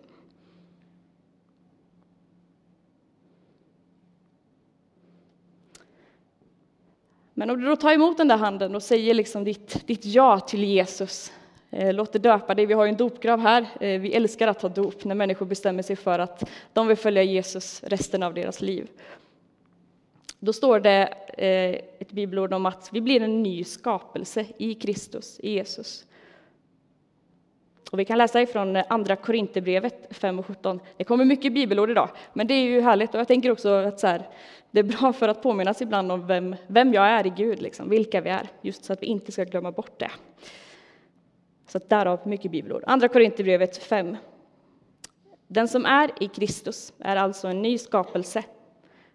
Men 7.33 7.49
om 7.49 7.59
du 7.59 7.65
då 7.65 7.75
tar 7.75 7.91
emot 7.91 8.17
den 8.17 8.27
där 8.27 8.37
handen 8.37 8.75
och 8.75 8.83
säger 8.83 9.13
liksom 9.13 9.43
ditt, 9.43 9.87
ditt 9.87 10.05
ja 10.05 10.39
till 10.39 10.63
Jesus, 10.63 11.31
Eh, 11.71 11.93
låt 11.93 12.11
dig 12.11 12.21
döpa 12.21 12.55
dig. 12.55 12.65
Vi 12.65 12.73
har 12.73 12.85
ju 12.85 12.89
en 12.89 12.97
dopgrav 12.97 13.39
här. 13.39 13.61
Eh, 13.79 14.01
vi 14.01 14.13
älskar 14.13 14.47
att 14.47 14.59
ta 14.59 14.69
dop 14.69 15.03
när 15.03 15.15
människor 15.15 15.45
bestämmer 15.45 15.83
sig 15.83 15.95
för 15.95 16.19
att 16.19 16.49
de 16.73 16.87
vill 16.87 16.97
följa 16.97 17.23
Jesus 17.23 17.83
resten 17.83 18.23
av 18.23 18.33
deras 18.33 18.61
liv. 18.61 18.87
Då 20.39 20.53
står 20.53 20.79
det 20.79 21.13
eh, 21.37 21.81
ett 21.99 22.11
bibelord 22.11 22.53
om 22.53 22.65
att 22.65 22.89
vi 22.91 23.01
blir 23.01 23.21
en 23.21 23.43
ny 23.43 23.63
skapelse 23.63 24.45
i 24.57 24.73
Kristus, 24.73 25.39
i 25.39 25.51
Jesus. 25.51 26.05
Och 27.91 27.99
vi 27.99 28.05
kan 28.05 28.17
läsa 28.17 28.41
ifrån 28.41 28.75
Andra 28.87 29.15
Korinthierbrevet 29.15 30.07
5 30.11 30.39
och 30.39 30.45
17. 30.45 30.79
Det 30.97 31.03
kommer 31.03 31.25
mycket 31.25 31.53
bibelord 31.53 31.89
idag, 31.89 32.09
men 32.33 32.47
det 32.47 32.53
är 32.53 32.63
ju 32.63 32.81
härligt. 32.81 33.13
Och 33.13 33.19
jag 33.19 33.27
tänker 33.27 33.51
också 33.51 33.69
att 33.69 33.99
så 33.99 34.07
här, 34.07 34.29
det 34.71 34.79
är 34.79 34.83
bra 34.83 35.13
för 35.13 35.27
att 35.27 35.43
påminnas 35.43 35.81
ibland 35.81 36.11
om 36.11 36.27
vem, 36.27 36.55
vem 36.67 36.93
jag 36.93 37.07
är 37.07 37.27
i 37.27 37.29
Gud, 37.29 37.61
liksom, 37.61 37.89
vilka 37.89 38.21
vi 38.21 38.29
är, 38.29 38.47
just 38.61 38.85
så 38.85 38.93
att 38.93 39.01
vi 39.01 39.07
inte 39.07 39.31
ska 39.31 39.43
glömma 39.43 39.71
bort 39.71 39.99
det. 39.99 40.11
Så 41.71 41.79
därav 41.87 42.19
mycket 42.27 42.51
bibelord. 42.51 42.83
Andra 42.87 43.07
Korinthierbrevet 43.07 43.77
5. 43.77 44.17
Den 45.47 45.67
som 45.67 45.85
är 45.85 46.11
i 46.19 46.27
Kristus 46.27 46.93
är 46.99 47.15
alltså 47.15 47.47
en 47.47 47.61
ny 47.61 47.77
skapelse. 47.77 48.43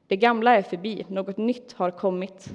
Det 0.07 0.17
gamla 0.17 0.57
är 0.57 0.63
förbi, 0.63 1.07
något 1.09 1.37
nytt 1.37 1.73
har 1.73 1.91
kommit. 1.91 2.49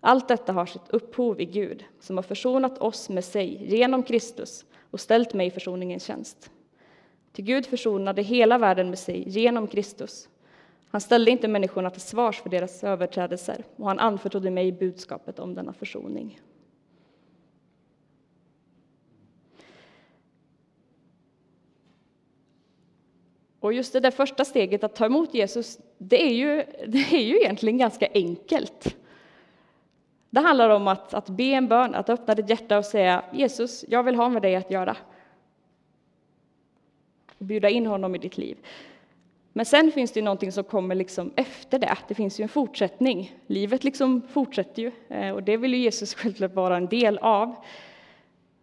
Allt 0.00 0.28
detta 0.28 0.52
har 0.52 0.66
sitt 0.66 0.90
upphov 0.90 1.40
i 1.40 1.44
Gud, 1.44 1.84
som 2.00 2.16
har 2.16 2.22
försonat 2.22 2.78
oss 2.78 3.08
med 3.08 3.24
sig 3.24 3.66
genom 3.76 4.02
Kristus 4.02 4.64
och 4.90 5.00
ställt 5.00 5.34
mig 5.34 5.46
i 5.46 5.50
försoningens 5.50 6.04
tjänst. 6.04 6.50
Till 7.32 7.44
Gud 7.44 7.66
försonade 7.66 8.22
hela 8.22 8.58
världen 8.58 8.88
med 8.88 8.98
sig 8.98 9.28
genom 9.28 9.66
Kristus. 9.66 10.28
Han 10.90 11.00
ställde 11.00 11.30
inte 11.30 11.48
människorna 11.48 11.90
till 11.90 12.00
svars 12.00 12.40
för 12.40 12.50
deras 12.50 12.84
överträdelser 12.84 13.64
och 13.76 13.86
han 13.86 13.98
anförtrodde 13.98 14.50
mig 14.50 14.72
budskapet 14.72 15.38
om 15.38 15.54
denna 15.54 15.72
försoning. 15.72 16.40
Och 23.60 23.72
just 23.72 23.92
det 23.92 24.00
där 24.00 24.10
första 24.10 24.44
steget 24.44 24.84
att 24.84 24.94
ta 24.94 25.06
emot 25.06 25.34
Jesus, 25.34 25.78
det 25.98 26.22
är 26.22 26.34
ju, 26.34 26.56
det 26.86 27.16
är 27.16 27.22
ju 27.22 27.36
egentligen 27.36 27.78
ganska 27.78 28.08
enkelt. 28.14 28.96
Det 30.30 30.40
handlar 30.40 30.70
om 30.70 30.88
att, 30.88 31.14
att 31.14 31.28
be 31.28 31.42
en 31.42 31.68
bön, 31.68 31.94
att 31.94 32.10
öppna 32.10 32.34
ditt 32.34 32.50
hjärta 32.50 32.78
och 32.78 32.84
säga 32.84 33.24
Jesus, 33.32 33.84
jag 33.88 34.02
vill 34.02 34.14
ha 34.14 34.28
med 34.28 34.42
dig 34.42 34.56
att 34.56 34.70
göra. 34.70 34.96
och 37.38 37.44
bjuda 37.44 37.68
in 37.68 37.86
honom 37.86 38.14
i 38.14 38.18
ditt 38.18 38.38
liv. 38.38 38.56
Men 39.52 39.66
sen 39.66 39.92
finns 39.92 40.12
det 40.12 40.20
ju 40.20 40.24
någonting 40.24 40.52
som 40.52 40.64
kommer 40.64 40.94
liksom 40.94 41.32
efter 41.36 41.78
det. 41.78 41.96
Det 42.08 42.14
finns 42.14 42.40
ju 42.40 42.42
en 42.42 42.48
fortsättning. 42.48 43.36
Livet 43.46 43.84
liksom 43.84 44.22
fortsätter 44.22 44.82
ju 44.82 44.92
eh, 45.08 45.30
och 45.30 45.42
det 45.42 45.56
vill 45.56 45.74
ju 45.74 45.80
Jesus 45.80 46.14
självklart 46.18 46.54
vara 46.54 46.76
en 46.76 46.86
del 46.86 47.18
av. 47.18 47.54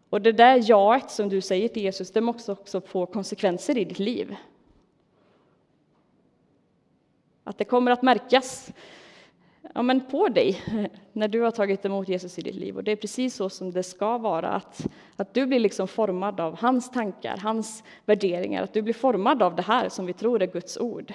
Och 0.10 0.22
det 0.22 0.32
där 0.32 0.70
jaet 0.70 1.12
som 1.12 1.30
du 1.30 1.42
säger 1.42 1.68
till 1.68 1.84
Jesus, 1.84 2.12
det 2.12 2.22
måste 2.22 2.52
också 2.52 2.82
få 2.82 3.06
konsekvenser 3.06 3.78
i 3.78 3.84
ditt 3.86 4.00
liv. 4.00 4.36
Att 7.48 7.58
det 7.58 7.66
kommer 7.66 7.92
att 7.92 8.02
märkas 8.02 8.74
ja, 9.74 9.82
men 9.82 10.02
på 10.02 10.28
dig 10.28 10.62
när 11.14 11.28
du 11.28 11.42
har 11.42 11.52
tagit 11.52 11.86
emot 11.86 12.10
Jesus 12.10 12.40
i 12.40 12.42
ditt 12.42 12.56
liv. 12.56 12.78
Och 12.78 12.84
det 12.84 12.92
är 12.92 12.96
precis 12.96 13.36
så 13.36 13.50
som 13.50 13.72
det 13.72 13.84
ska 13.84 14.18
vara, 14.18 14.50
att, 14.50 14.88
att 15.16 15.34
du 15.34 15.46
blir 15.46 15.60
liksom 15.60 15.88
formad 15.88 16.40
av 16.40 16.60
hans 16.60 16.92
tankar, 16.92 17.38
hans 17.38 17.84
värderingar, 18.06 18.64
att 18.64 18.74
du 18.74 18.82
blir 18.82 18.94
formad 18.94 19.44
av 19.44 19.56
det 19.56 19.62
här 19.62 19.90
som 19.90 20.06
vi 20.06 20.14
tror 20.14 20.42
är 20.42 20.48
Guds 20.48 20.78
ord. 20.78 21.14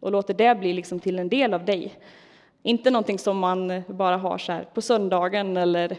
Och 0.00 0.12
låter 0.12 0.34
det 0.34 0.58
bli 0.58 0.72
liksom 0.72 1.00
till 1.00 1.18
en 1.18 1.28
del 1.28 1.54
av 1.54 1.64
dig. 1.64 1.94
Inte 2.62 2.90
någonting 2.90 3.18
som 3.18 3.38
man 3.38 3.82
bara 3.86 4.16
har 4.16 4.38
så 4.38 4.60
på 4.74 4.82
söndagen 4.82 5.56
eller 5.56 5.96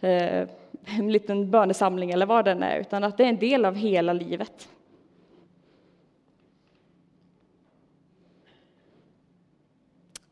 eh, 0.00 0.48
en 0.84 1.12
liten 1.12 1.50
bönesamling 1.50 2.10
eller 2.10 2.26
vad 2.26 2.44
den 2.44 2.62
är, 2.62 2.80
utan 2.80 3.04
att 3.04 3.16
det 3.16 3.24
är 3.24 3.28
en 3.28 3.38
del 3.38 3.64
av 3.64 3.74
hela 3.74 4.12
livet. 4.12 4.68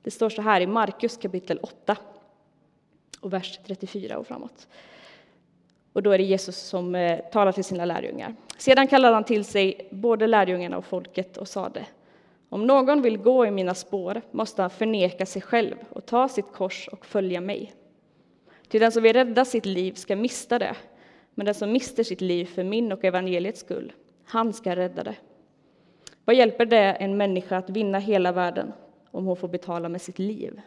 Det 0.03 0.11
står 0.11 0.31
så 0.31 0.43
här 0.43 0.61
i 0.61 0.67
Markus 0.67 1.17
kapitel 1.17 1.59
8 1.63 1.97
och 3.21 3.33
vers 3.33 3.61
34 3.67 4.19
och 4.19 4.27
framåt. 4.27 4.69
Och 5.93 6.03
då 6.03 6.11
är 6.11 6.19
det 6.19 6.25
Jesus 6.25 6.57
som 6.57 6.95
eh, 6.95 7.19
talar 7.33 7.53
till 7.53 7.65
sina 7.65 7.85
lärjungar. 7.85 8.35
Sedan 8.59 8.87
kallade 8.87 9.15
han 9.15 9.25
till 9.25 9.45
sig 9.45 9.89
både 9.91 10.27
lärjungarna 10.27 10.79
och 10.79 10.85
folket 10.85 11.37
och 11.37 11.49
sade 11.49 11.87
om 12.53 12.67
någon 12.67 13.03
vill 13.03 13.19
gå 13.19 13.47
i 13.47 13.51
mina 13.51 13.75
spår 13.75 14.23
måste 14.31 14.63
han 14.63 14.71
förneka 14.71 15.27
sig 15.27 15.43
själv 15.43 15.77
och 15.91 16.07
ta 16.07 16.29
sitt 16.29 16.53
kors 16.53 16.89
och 16.89 17.07
följa 17.07 17.41
mig. 17.41 17.73
Till 18.69 18.81
den 18.81 18.93
som 18.93 19.03
vill 19.03 19.13
rädda 19.13 19.45
sitt 19.45 19.67
liv 19.67 19.93
ska 19.93 20.17
mista 20.17 20.59
det, 20.59 20.77
men 21.35 21.47
den 21.47 21.55
som 21.55 21.73
mister 21.73 22.03
sitt 22.03 22.21
liv 22.21 22.45
för 22.45 22.65
min 22.65 22.93
och 22.93 23.05
evangeliets 23.05 23.61
skull, 23.61 23.93
han 24.25 24.53
ska 24.53 24.77
rädda 24.77 25.03
det. 25.03 25.15
Vad 26.25 26.37
hjälper 26.37 26.67
det 26.67 26.93
en 26.93 27.17
människa 27.17 27.57
att 27.57 27.71
vinna 27.71 27.99
hela 27.99 28.33
världen 28.33 28.73
om 29.11 29.25
hon 29.25 29.37
får 29.37 29.49
betala 29.49 29.89
med 29.89 30.03
sitt 30.03 30.19
liv? 30.19 30.61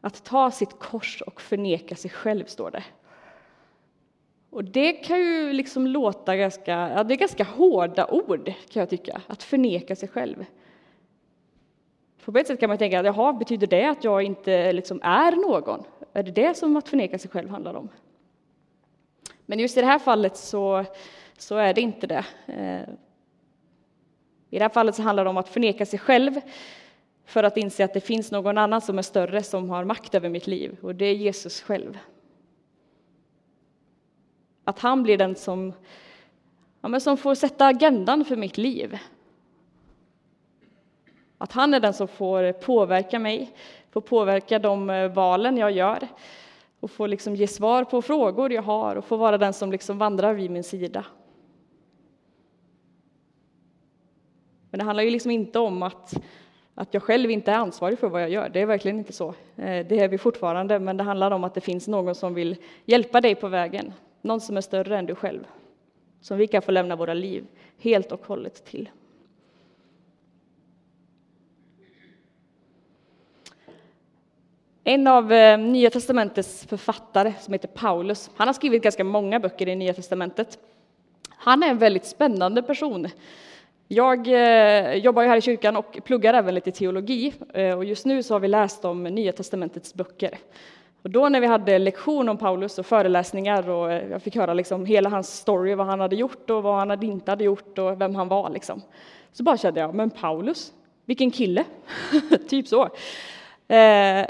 Att 0.00 0.24
ta 0.24 0.50
sitt 0.50 0.78
kors 0.78 1.22
och 1.22 1.40
förneka 1.40 1.96
sig 1.96 2.10
själv, 2.10 2.44
står 2.44 2.70
det. 2.70 2.84
Och 4.50 4.64
det 4.64 4.92
kan 4.92 5.18
ju 5.18 5.52
liksom 5.52 5.86
låta 5.86 6.36
ganska, 6.36 6.72
ja, 6.72 7.04
det 7.04 7.14
är 7.14 7.18
ganska 7.18 7.44
hårda 7.44 8.06
ord, 8.06 8.44
kan 8.44 8.80
jag 8.80 8.90
tycka, 8.90 9.20
att 9.26 9.42
förneka 9.42 9.96
sig 9.96 10.08
själv. 10.08 10.44
På 12.24 12.38
ett 12.38 12.46
sätt 12.46 12.60
kan 12.60 12.68
man 12.68 12.78
tänka, 12.78 13.02
jaha, 13.02 13.32
betyder 13.32 13.66
det 13.66 13.84
att 13.84 14.04
jag 14.04 14.22
inte 14.22 14.72
liksom 14.72 15.00
är 15.02 15.32
någon? 15.32 15.84
Är 16.12 16.22
det 16.22 16.30
det 16.30 16.56
som 16.56 16.76
att 16.76 16.88
förneka 16.88 17.18
sig 17.18 17.30
själv 17.30 17.48
handlar 17.48 17.74
om? 17.74 17.88
Men 19.46 19.58
just 19.58 19.76
i 19.76 19.80
det 19.80 19.86
här 19.86 19.98
fallet 19.98 20.36
så, 20.36 20.84
så 21.38 21.56
är 21.56 21.74
det 21.74 21.80
inte 21.80 22.06
det. 22.06 22.24
Eh, 22.46 22.94
i 24.50 24.58
det 24.58 24.64
här 24.64 24.68
fallet 24.68 24.94
så 24.94 25.02
handlar 25.02 25.24
det 25.24 25.30
om 25.30 25.36
att 25.36 25.48
förneka 25.48 25.86
sig 25.86 25.98
själv 25.98 26.40
för 27.24 27.44
att 27.44 27.56
inse 27.56 27.84
att 27.84 27.94
det 27.94 28.00
finns 28.00 28.30
någon 28.30 28.58
annan 28.58 28.80
som 28.80 28.98
är 28.98 29.02
större, 29.02 29.42
som 29.42 29.70
har 29.70 29.84
makt 29.84 30.14
över 30.14 30.28
mitt 30.28 30.46
liv, 30.46 30.76
och 30.82 30.94
det 30.94 31.04
är 31.04 31.14
Jesus 31.14 31.60
själv. 31.60 31.98
Att 34.64 34.78
han 34.78 35.02
blir 35.02 35.18
den 35.18 35.34
som, 35.34 35.72
ja, 36.80 37.00
som 37.00 37.16
får 37.16 37.34
sätta 37.34 37.66
agendan 37.66 38.24
för 38.24 38.36
mitt 38.36 38.58
liv. 38.58 38.98
Att 41.38 41.52
han 41.52 41.74
är 41.74 41.80
den 41.80 41.94
som 41.94 42.08
får 42.08 42.52
påverka 42.52 43.18
mig, 43.18 43.52
får 43.90 44.00
påverka 44.00 44.58
de 44.58 44.90
eh, 44.90 45.08
valen 45.08 45.56
jag 45.56 45.70
gör 45.70 46.08
och 46.80 46.90
får 46.90 47.08
liksom 47.08 47.34
ge 47.34 47.46
svar 47.46 47.84
på 47.84 48.02
frågor 48.02 48.52
jag 48.52 48.62
har 48.62 48.96
och 48.96 49.04
får 49.04 49.16
vara 49.16 49.38
den 49.38 49.52
som 49.52 49.72
liksom 49.72 49.98
vandrar 49.98 50.34
vid 50.34 50.50
min 50.50 50.64
sida. 50.64 51.04
Men 54.70 54.78
det 54.78 54.84
handlar 54.84 55.04
ju 55.04 55.10
liksom 55.10 55.30
inte 55.30 55.58
om 55.58 55.82
att, 55.82 56.14
att 56.74 56.94
jag 56.94 57.02
själv 57.02 57.30
inte 57.30 57.50
är 57.50 57.56
ansvarig 57.56 57.98
för 57.98 58.08
vad 58.08 58.22
jag 58.22 58.30
gör. 58.30 58.48
Det 58.48 58.60
är 58.60 58.66
verkligen 58.66 58.98
inte 58.98 59.12
så. 59.12 59.28
Eh, 59.56 59.86
det 59.86 60.00
är 60.00 60.08
vi 60.08 60.18
fortfarande, 60.18 60.78
men 60.78 60.96
det 60.96 61.04
handlar 61.04 61.30
om 61.30 61.44
att 61.44 61.54
det 61.54 61.60
finns 61.60 61.88
någon 61.88 62.14
som 62.14 62.34
vill 62.34 62.56
hjälpa 62.84 63.20
dig 63.20 63.34
på 63.34 63.48
vägen. 63.48 63.92
Någon 64.22 64.40
som 64.40 64.56
är 64.56 64.60
större 64.60 64.98
än 64.98 65.06
du 65.06 65.14
själv. 65.14 65.44
Som 66.20 66.38
vi 66.38 66.46
kan 66.46 66.62
få 66.62 66.70
lämna 66.70 66.96
våra 66.96 67.14
liv 67.14 67.44
helt 67.78 68.12
och 68.12 68.26
hållet 68.26 68.64
till. 68.64 68.90
En 74.84 75.06
av 75.06 75.32
eh, 75.32 75.58
Nya 75.58 75.90
testamentets 75.90 76.66
författare, 76.66 77.34
som 77.40 77.52
heter 77.52 77.68
Paulus, 77.68 78.30
han 78.36 78.48
har 78.48 78.52
skrivit 78.52 78.82
ganska 78.82 79.04
många 79.04 79.40
böcker 79.40 79.68
i 79.68 79.76
Nya 79.76 79.94
testamentet. 79.94 80.58
Han 81.28 81.62
är 81.62 81.68
en 81.68 81.78
väldigt 81.78 82.06
spännande 82.06 82.62
person. 82.62 83.08
Jag 83.90 84.26
eh, 84.26 84.94
jobbar 84.94 85.22
ju 85.22 85.28
här 85.28 85.36
i 85.36 85.40
kyrkan 85.40 85.76
och 85.76 85.98
pluggar 86.04 86.34
även 86.34 86.54
lite 86.54 86.72
teologi 86.72 87.34
eh, 87.54 87.76
och 87.76 87.84
just 87.84 88.06
nu 88.06 88.22
så 88.22 88.34
har 88.34 88.40
vi 88.40 88.48
läst 88.48 88.84
om 88.84 89.04
Nya 89.04 89.32
testamentets 89.32 89.94
böcker. 89.94 90.38
Och 91.02 91.10
då 91.10 91.28
när 91.28 91.40
vi 91.40 91.46
hade 91.46 91.78
lektion 91.78 92.28
om 92.28 92.36
Paulus 92.36 92.78
och 92.78 92.86
föreläsningar 92.86 93.68
och 93.68 93.92
eh, 93.92 94.08
jag 94.10 94.22
fick 94.22 94.36
höra 94.36 94.54
liksom 94.54 94.86
hela 94.86 95.08
hans 95.08 95.36
story, 95.36 95.74
vad 95.74 95.86
han 95.86 96.00
hade 96.00 96.16
gjort 96.16 96.50
och 96.50 96.62
vad 96.62 96.78
han 96.78 97.02
inte 97.02 97.30
hade 97.30 97.44
gjort 97.44 97.78
och 97.78 98.00
vem 98.00 98.14
han 98.14 98.28
var, 98.28 98.50
liksom. 98.50 98.82
så 99.32 99.42
bara 99.42 99.56
kände 99.56 99.80
jag, 99.80 99.94
men 99.94 100.10
Paulus, 100.10 100.72
vilken 101.04 101.30
kille! 101.30 101.64
typ 102.48 102.68
så. 102.68 102.82
Eh, 103.68 104.26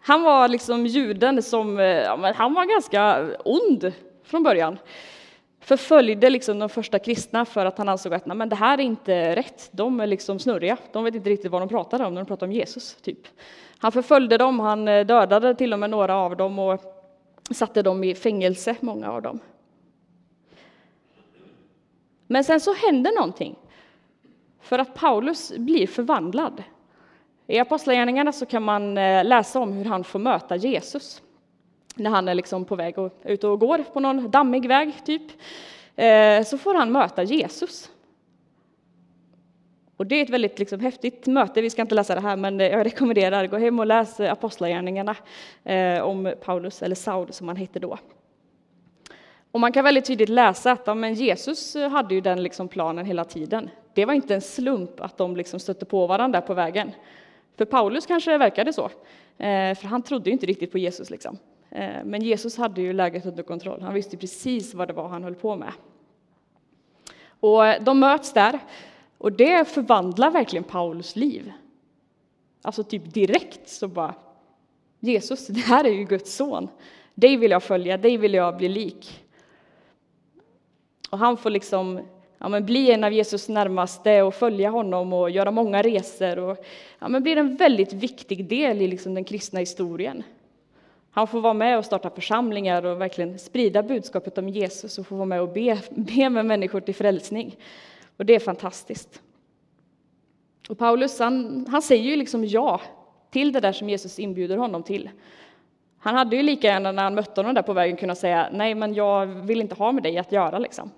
han 0.00 0.22
var 0.22 0.48
liksom 0.48 0.86
juden 0.86 1.42
som, 1.42 1.78
eh, 1.78 1.84
ja 1.84 2.18
ja, 2.22 2.32
han 2.36 2.54
var 2.54 2.64
ganska 2.64 3.28
ond 3.44 3.92
från 4.24 4.42
början. 4.42 4.78
Förföljde 5.64 6.30
liksom 6.30 6.58
de 6.58 6.68
första 6.68 6.98
kristna 6.98 7.44
för 7.44 7.66
att 7.66 7.78
han 7.78 7.88
ansåg 7.88 8.14
att 8.14 8.26
men 8.26 8.48
det 8.48 8.56
här 8.56 8.78
är 8.78 8.82
inte 8.82 9.36
rätt. 9.36 9.68
De 9.72 10.00
är 10.00 10.06
liksom 10.06 10.38
snurriga. 10.38 10.76
De 10.92 11.04
vet 11.04 11.14
inte 11.14 11.30
riktigt 11.30 11.50
vad 11.50 11.62
de 11.62 11.68
pratar 11.68 12.02
om 12.02 12.14
när 12.14 12.20
de 12.20 12.26
pratar 12.26 12.46
om 12.46 12.52
Jesus. 12.52 12.94
Typ. 12.94 13.18
Han 13.78 13.92
förföljde 13.92 14.38
dem, 14.38 14.60
han 14.60 14.88
eh, 14.88 15.06
dödade 15.06 15.54
till 15.54 15.72
och 15.72 15.78
med 15.78 15.90
några 15.90 16.16
av 16.16 16.36
dem 16.36 16.58
och 16.58 16.80
satte 17.50 17.82
dem 17.82 18.04
i 18.04 18.14
fängelse, 18.14 18.76
många 18.80 19.10
av 19.10 19.22
dem. 19.22 19.38
Men 22.26 22.44
sen 22.44 22.60
så 22.60 22.74
händer 22.74 23.14
någonting. 23.14 23.56
För 24.60 24.78
att 24.78 24.94
Paulus 24.94 25.52
blir 25.56 25.86
förvandlad. 25.86 26.62
I 27.46 27.58
Apostlagärningarna 27.58 28.32
så 28.32 28.46
kan 28.46 28.62
man 28.62 28.98
eh, 28.98 29.24
läsa 29.24 29.60
om 29.60 29.72
hur 29.72 29.84
han 29.84 30.04
får 30.04 30.18
möta 30.18 30.56
Jesus 30.56 31.22
när 31.94 32.10
han 32.10 32.28
är 32.28 32.34
liksom 32.34 32.64
på 32.64 32.76
väg 32.76 32.98
och, 32.98 33.12
ut 33.24 33.44
och 33.44 33.60
går 33.60 33.78
på 33.78 34.00
någon 34.00 34.30
dammig 34.30 34.68
väg, 34.68 34.92
typ. 35.04 35.22
Eh, 35.96 36.44
så 36.44 36.58
får 36.58 36.74
han 36.74 36.92
möta 36.92 37.22
Jesus. 37.22 37.90
Och 39.96 40.06
det 40.06 40.14
är 40.14 40.22
ett 40.22 40.30
väldigt 40.30 40.58
liksom, 40.58 40.80
häftigt 40.80 41.26
möte. 41.26 41.62
Vi 41.62 41.70
ska 41.70 41.82
inte 41.82 41.94
läsa 41.94 42.14
det 42.14 42.20
här, 42.20 42.36
men 42.36 42.60
jag 42.60 42.86
rekommenderar 42.86 43.46
gå 43.46 43.56
hem 43.56 43.78
och 43.78 43.86
läs 43.86 44.20
Apostlagärningarna 44.20 45.16
eh, 45.64 46.02
om 46.02 46.34
Paulus, 46.44 46.82
eller 46.82 46.96
Saul 46.96 47.32
som 47.32 47.48
han 47.48 47.56
hette 47.56 47.78
då. 47.78 47.98
Och 49.50 49.60
man 49.60 49.72
kan 49.72 49.84
väldigt 49.84 50.04
tydligt 50.04 50.28
läsa 50.28 50.72
att 50.72 50.82
ja, 50.86 50.94
men 50.94 51.14
Jesus 51.14 51.74
hade 51.74 52.14
ju 52.14 52.20
den 52.20 52.42
liksom 52.42 52.68
planen 52.68 53.06
hela 53.06 53.24
tiden. 53.24 53.70
Det 53.94 54.04
var 54.04 54.14
inte 54.14 54.34
en 54.34 54.40
slump 54.40 55.00
att 55.00 55.18
de 55.18 55.36
liksom 55.36 55.60
stötte 55.60 55.84
på 55.84 56.06
varandra 56.06 56.40
på 56.40 56.54
vägen. 56.54 56.92
För 57.56 57.64
Paulus 57.64 58.06
kanske 58.06 58.38
verkade 58.38 58.72
så, 58.72 58.84
eh, 59.38 59.74
för 59.74 59.84
han 59.84 60.02
trodde 60.02 60.30
inte 60.30 60.46
riktigt 60.46 60.72
på 60.72 60.78
Jesus. 60.78 61.10
Liksom. 61.10 61.38
Eh, 61.74 62.04
men 62.04 62.22
Jesus 62.22 62.56
hade 62.56 62.80
ju 62.80 62.92
läget 62.92 63.26
under 63.26 63.42
kontroll. 63.42 63.82
Han 63.82 63.94
visste 63.94 64.16
precis 64.16 64.74
vad 64.74 64.88
det 64.88 64.94
var 64.94 65.08
han 65.08 65.24
höll 65.24 65.34
på 65.34 65.56
med. 65.56 65.72
Och 67.40 67.66
eh, 67.66 67.82
de 67.82 68.00
möts 68.00 68.32
där, 68.32 68.58
och 69.18 69.32
det 69.32 69.68
förvandlar 69.68 70.30
verkligen 70.30 70.64
Paulus 70.64 71.16
liv. 71.16 71.52
Alltså 72.62 72.84
typ 72.84 73.14
direkt 73.14 73.68
så 73.68 73.88
bara, 73.88 74.14
Jesus, 75.00 75.46
det 75.46 75.60
här 75.60 75.84
är 75.84 75.92
ju 75.92 76.04
Guds 76.04 76.34
son. 76.34 76.68
Dig 77.14 77.36
vill 77.36 77.50
jag 77.50 77.62
följa, 77.62 77.96
dig 77.96 78.16
vill 78.16 78.34
jag 78.34 78.56
bli 78.56 78.68
lik. 78.68 79.24
Och 81.10 81.18
han 81.18 81.36
får 81.36 81.50
liksom 81.50 82.00
ja, 82.38 82.48
men 82.48 82.66
bli 82.66 82.92
en 82.92 83.04
av 83.04 83.12
Jesus 83.12 83.48
närmaste 83.48 84.22
och 84.22 84.34
följa 84.34 84.70
honom 84.70 85.12
och 85.12 85.30
göra 85.30 85.50
många 85.50 85.82
resor 85.82 86.38
och 86.38 86.64
ja, 86.98 87.08
men 87.08 87.22
blir 87.22 87.36
en 87.36 87.56
väldigt 87.56 87.92
viktig 87.92 88.48
del 88.48 88.82
i 88.82 88.86
liksom 88.86 89.14
den 89.14 89.24
kristna 89.24 89.60
historien. 89.60 90.22
Han 91.14 91.26
får 91.26 91.40
vara 91.40 91.54
med 91.54 91.78
och 91.78 91.84
starta 91.84 92.10
församlingar 92.10 92.84
och 92.84 93.00
verkligen 93.00 93.38
sprida 93.38 93.82
budskapet 93.82 94.38
om 94.38 94.48
Jesus 94.48 94.98
och 94.98 95.06
få 95.06 95.14
vara 95.14 95.26
med 95.26 95.40
och 95.40 95.48
be, 95.48 95.78
be 95.90 96.30
med 96.30 96.46
människor 96.46 96.80
till 96.80 96.94
frälsning. 96.94 97.56
Och 98.16 98.26
det 98.26 98.34
är 98.34 98.40
fantastiskt. 98.40 99.22
Och 100.68 100.78
Paulus 100.78 101.18
han, 101.18 101.66
han 101.70 101.82
säger 101.82 102.04
ju 102.04 102.16
liksom 102.16 102.44
ja 102.44 102.80
till 103.30 103.52
det 103.52 103.60
där 103.60 103.72
som 103.72 103.88
Jesus 103.88 104.18
inbjuder 104.18 104.56
honom 104.56 104.82
till. 104.82 105.10
Han 105.98 106.14
hade 106.14 106.36
ju 106.36 106.42
lika 106.42 106.66
gärna 106.66 106.92
när 106.92 107.02
han 107.02 107.14
mötte 107.14 107.40
honom 107.40 107.54
där 107.54 107.62
på 107.62 107.72
vägen 107.72 107.96
kunnat 107.96 108.18
säga 108.18 108.48
nej, 108.52 108.74
men 108.74 108.94
jag 108.94 109.26
vill 109.26 109.60
inte 109.60 109.74
ha 109.74 109.92
med 109.92 110.02
dig 110.02 110.18
att 110.18 110.32
göra 110.32 110.58
liksom. 110.58 110.90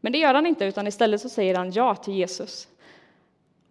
Men 0.00 0.12
det 0.12 0.18
gör 0.18 0.34
han 0.34 0.46
inte, 0.46 0.64
utan 0.64 0.86
istället 0.86 1.20
så 1.20 1.28
säger 1.28 1.54
han 1.54 1.70
ja 1.70 1.94
till 1.94 2.14
Jesus. 2.14 2.68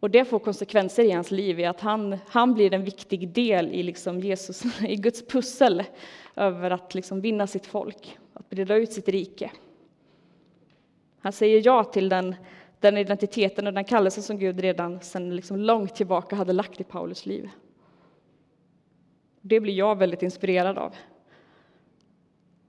Och 0.04 0.10
det 0.10 0.26
får 0.26 0.40
konsekvenser 0.40 1.04
i 1.04 1.12
hans 1.12 1.32
liv, 1.32 1.60
i 1.60 1.66
att 1.66 1.82
han, 1.82 2.18
han 2.28 2.54
blir 2.54 2.74
en 2.74 2.84
viktig 2.84 3.30
del 3.30 3.72
i 3.72 3.84
liksom 3.84 4.20
Jesus, 4.20 4.64
i 4.88 4.96
Guds 4.96 5.28
pussel 5.28 5.84
över 6.36 6.72
att 6.72 6.96
liksom 6.96 7.22
vinna 7.22 7.48
sitt 7.48 7.66
folk, 7.66 8.18
att 8.34 8.50
breda 8.50 8.76
ut 8.76 8.94
sitt 8.94 9.08
rike. 9.08 9.52
Han 11.20 11.32
säger 11.32 11.62
ja 11.66 11.84
till 11.84 12.10
den, 12.10 12.36
den 12.80 12.98
identiteten 12.98 13.68
och 13.68 13.74
den 13.74 13.84
kallelsen 13.84 14.24
som 14.24 14.38
Gud 14.38 14.60
redan 14.60 15.00
sedan 15.00 15.36
liksom 15.36 15.58
långt 15.58 15.96
tillbaka 15.96 16.36
hade 16.36 16.54
lagt 16.54 16.82
i 16.82 16.84
Paulus 16.84 17.26
liv. 17.26 17.50
Det 19.42 19.60
blir 19.60 19.74
jag 19.74 19.98
väldigt 19.98 20.24
inspirerad 20.24 20.78
av. 20.78 20.96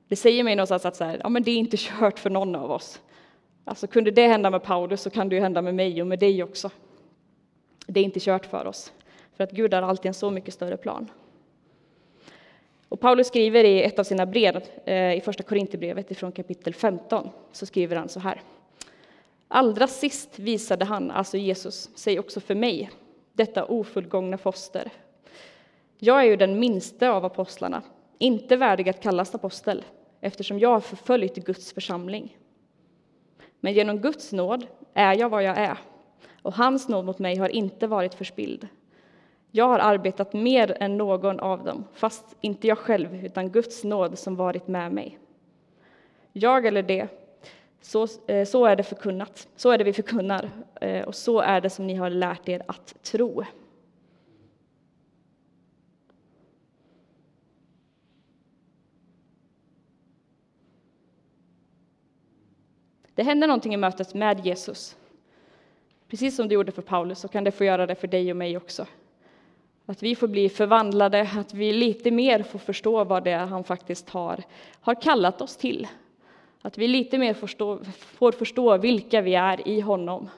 Det 0.08 0.16
säger 0.16 0.44
mig 0.44 0.56
någonstans 0.56 0.84
att 0.84 0.96
så 0.96 1.04
här, 1.04 1.20
ja, 1.22 1.28
men 1.28 1.42
det 1.42 1.50
är 1.50 1.58
inte 1.58 1.76
kört 1.76 2.18
för 2.18 2.30
någon 2.30 2.54
av 2.54 2.70
oss. 2.70 3.02
Alltså 3.64 3.86
kunde 3.86 4.10
det 4.10 4.26
hända 4.26 4.50
med 4.50 4.62
Paulus 4.62 5.02
så 5.02 5.10
kan 5.10 5.28
det 5.28 5.34
ju 5.34 5.40
hända 5.40 5.62
med 5.62 5.74
mig 5.74 6.00
och 6.00 6.06
med 6.06 6.18
dig 6.18 6.42
också. 6.42 6.70
Det 7.94 8.00
är 8.00 8.04
inte 8.04 8.20
kört 8.20 8.46
för 8.46 8.66
oss, 8.66 8.92
för 9.36 9.44
att 9.44 9.52
Gud 9.52 9.74
har 9.74 9.82
alltid 9.82 10.06
en 10.06 10.14
så 10.14 10.30
mycket 10.30 10.54
större 10.54 10.76
plan. 10.76 11.10
Och 12.88 13.00
Paulus 13.00 13.26
skriver 13.26 13.64
i 13.64 13.82
ett 13.82 13.98
av 13.98 14.04
sina 14.04 14.26
brev, 14.26 14.62
eh, 14.84 15.14
i 15.14 15.20
första 15.24 15.42
Korinthierbrevet 15.42 16.10
ifrån 16.10 16.32
kapitel 16.32 16.74
15, 16.74 17.30
så 17.52 17.66
skriver 17.66 17.96
han 17.96 18.08
så 18.08 18.20
här. 18.20 18.40
Allra 19.48 19.86
sist 19.86 20.38
visade 20.38 20.84
han, 20.84 21.10
alltså 21.10 21.36
Jesus, 21.36 21.96
sig 21.96 22.18
också 22.18 22.40
för 22.40 22.54
mig, 22.54 22.90
detta 23.32 23.64
ofullgångna 23.64 24.38
foster. 24.38 24.90
Jag 25.98 26.20
är 26.20 26.24
ju 26.24 26.36
den 26.36 26.58
minste 26.58 27.10
av 27.10 27.24
apostlarna, 27.24 27.82
inte 28.18 28.56
värdig 28.56 28.88
att 28.88 29.02
kallas 29.02 29.34
apostel, 29.34 29.84
eftersom 30.20 30.58
jag 30.58 30.68
har 30.68 30.80
förföljt 30.80 31.34
Guds 31.34 31.72
församling. 31.72 32.38
Men 33.60 33.72
genom 33.72 33.98
Guds 33.98 34.32
nåd 34.32 34.66
är 34.94 35.18
jag 35.18 35.28
vad 35.28 35.42
jag 35.42 35.58
är, 35.58 35.78
och 36.44 36.54
hans 36.54 36.88
nåd 36.88 37.04
mot 37.04 37.18
mig 37.18 37.36
har 37.36 37.48
inte 37.48 37.86
varit 37.86 38.14
förspilld. 38.14 38.68
Jag 39.50 39.68
har 39.68 39.78
arbetat 39.78 40.32
mer 40.32 40.76
än 40.80 40.96
någon 40.96 41.40
av 41.40 41.64
dem, 41.64 41.84
fast 41.92 42.36
inte 42.40 42.68
jag 42.68 42.78
själv, 42.78 43.24
utan 43.24 43.50
Guds 43.50 43.84
nåd 43.84 44.18
som 44.18 44.36
varit 44.36 44.68
med 44.68 44.92
mig. 44.92 45.18
Jag 46.32 46.66
eller 46.66 46.82
det, 46.82 47.08
så, 47.80 48.06
eh, 48.26 48.44
så 48.44 48.66
är 48.66 48.76
det 48.76 48.82
förkunnat, 48.82 49.48
så 49.56 49.70
är 49.70 49.78
det 49.78 49.84
vi 49.84 49.92
förkunnar, 49.92 50.50
eh, 50.80 51.04
och 51.04 51.14
så 51.14 51.40
är 51.40 51.60
det 51.60 51.70
som 51.70 51.86
ni 51.86 51.94
har 51.94 52.10
lärt 52.10 52.48
er 52.48 52.62
att 52.66 53.02
tro. 53.02 53.44
Det 63.14 63.22
händer 63.22 63.46
någonting 63.46 63.74
i 63.74 63.76
mötet 63.76 64.14
med 64.14 64.46
Jesus. 64.46 64.96
Precis 66.14 66.36
som 66.36 66.48
det 66.48 66.54
gjorde 66.54 66.72
för 66.72 66.82
Paulus 66.82 67.18
så 67.18 67.28
kan 67.28 67.44
det 67.44 67.50
få 67.50 67.64
göra 67.64 67.86
det 67.86 67.94
för 67.94 68.08
dig 68.08 68.30
och 68.30 68.36
mig 68.36 68.56
också. 68.56 68.86
Att 69.86 70.02
vi 70.02 70.14
får 70.14 70.28
bli 70.28 70.48
förvandlade, 70.48 71.30
att 71.36 71.54
vi 71.54 71.72
lite 71.72 72.10
mer 72.10 72.42
får 72.42 72.58
förstå 72.58 73.04
vad 73.04 73.24
det 73.24 73.30
är 73.30 73.46
han 73.46 73.64
faktiskt 73.64 74.10
har, 74.10 74.42
har 74.80 75.02
kallat 75.02 75.40
oss 75.40 75.56
till. 75.56 75.88
Att 76.62 76.78
vi 76.78 76.88
lite 76.88 77.18
mer 77.18 77.34
förstå, 77.34 77.78
får 77.96 78.32
förstå 78.32 78.76
vilka 78.76 79.20
vi 79.20 79.34
är 79.34 79.68
i 79.68 79.80
honom. 79.80 80.28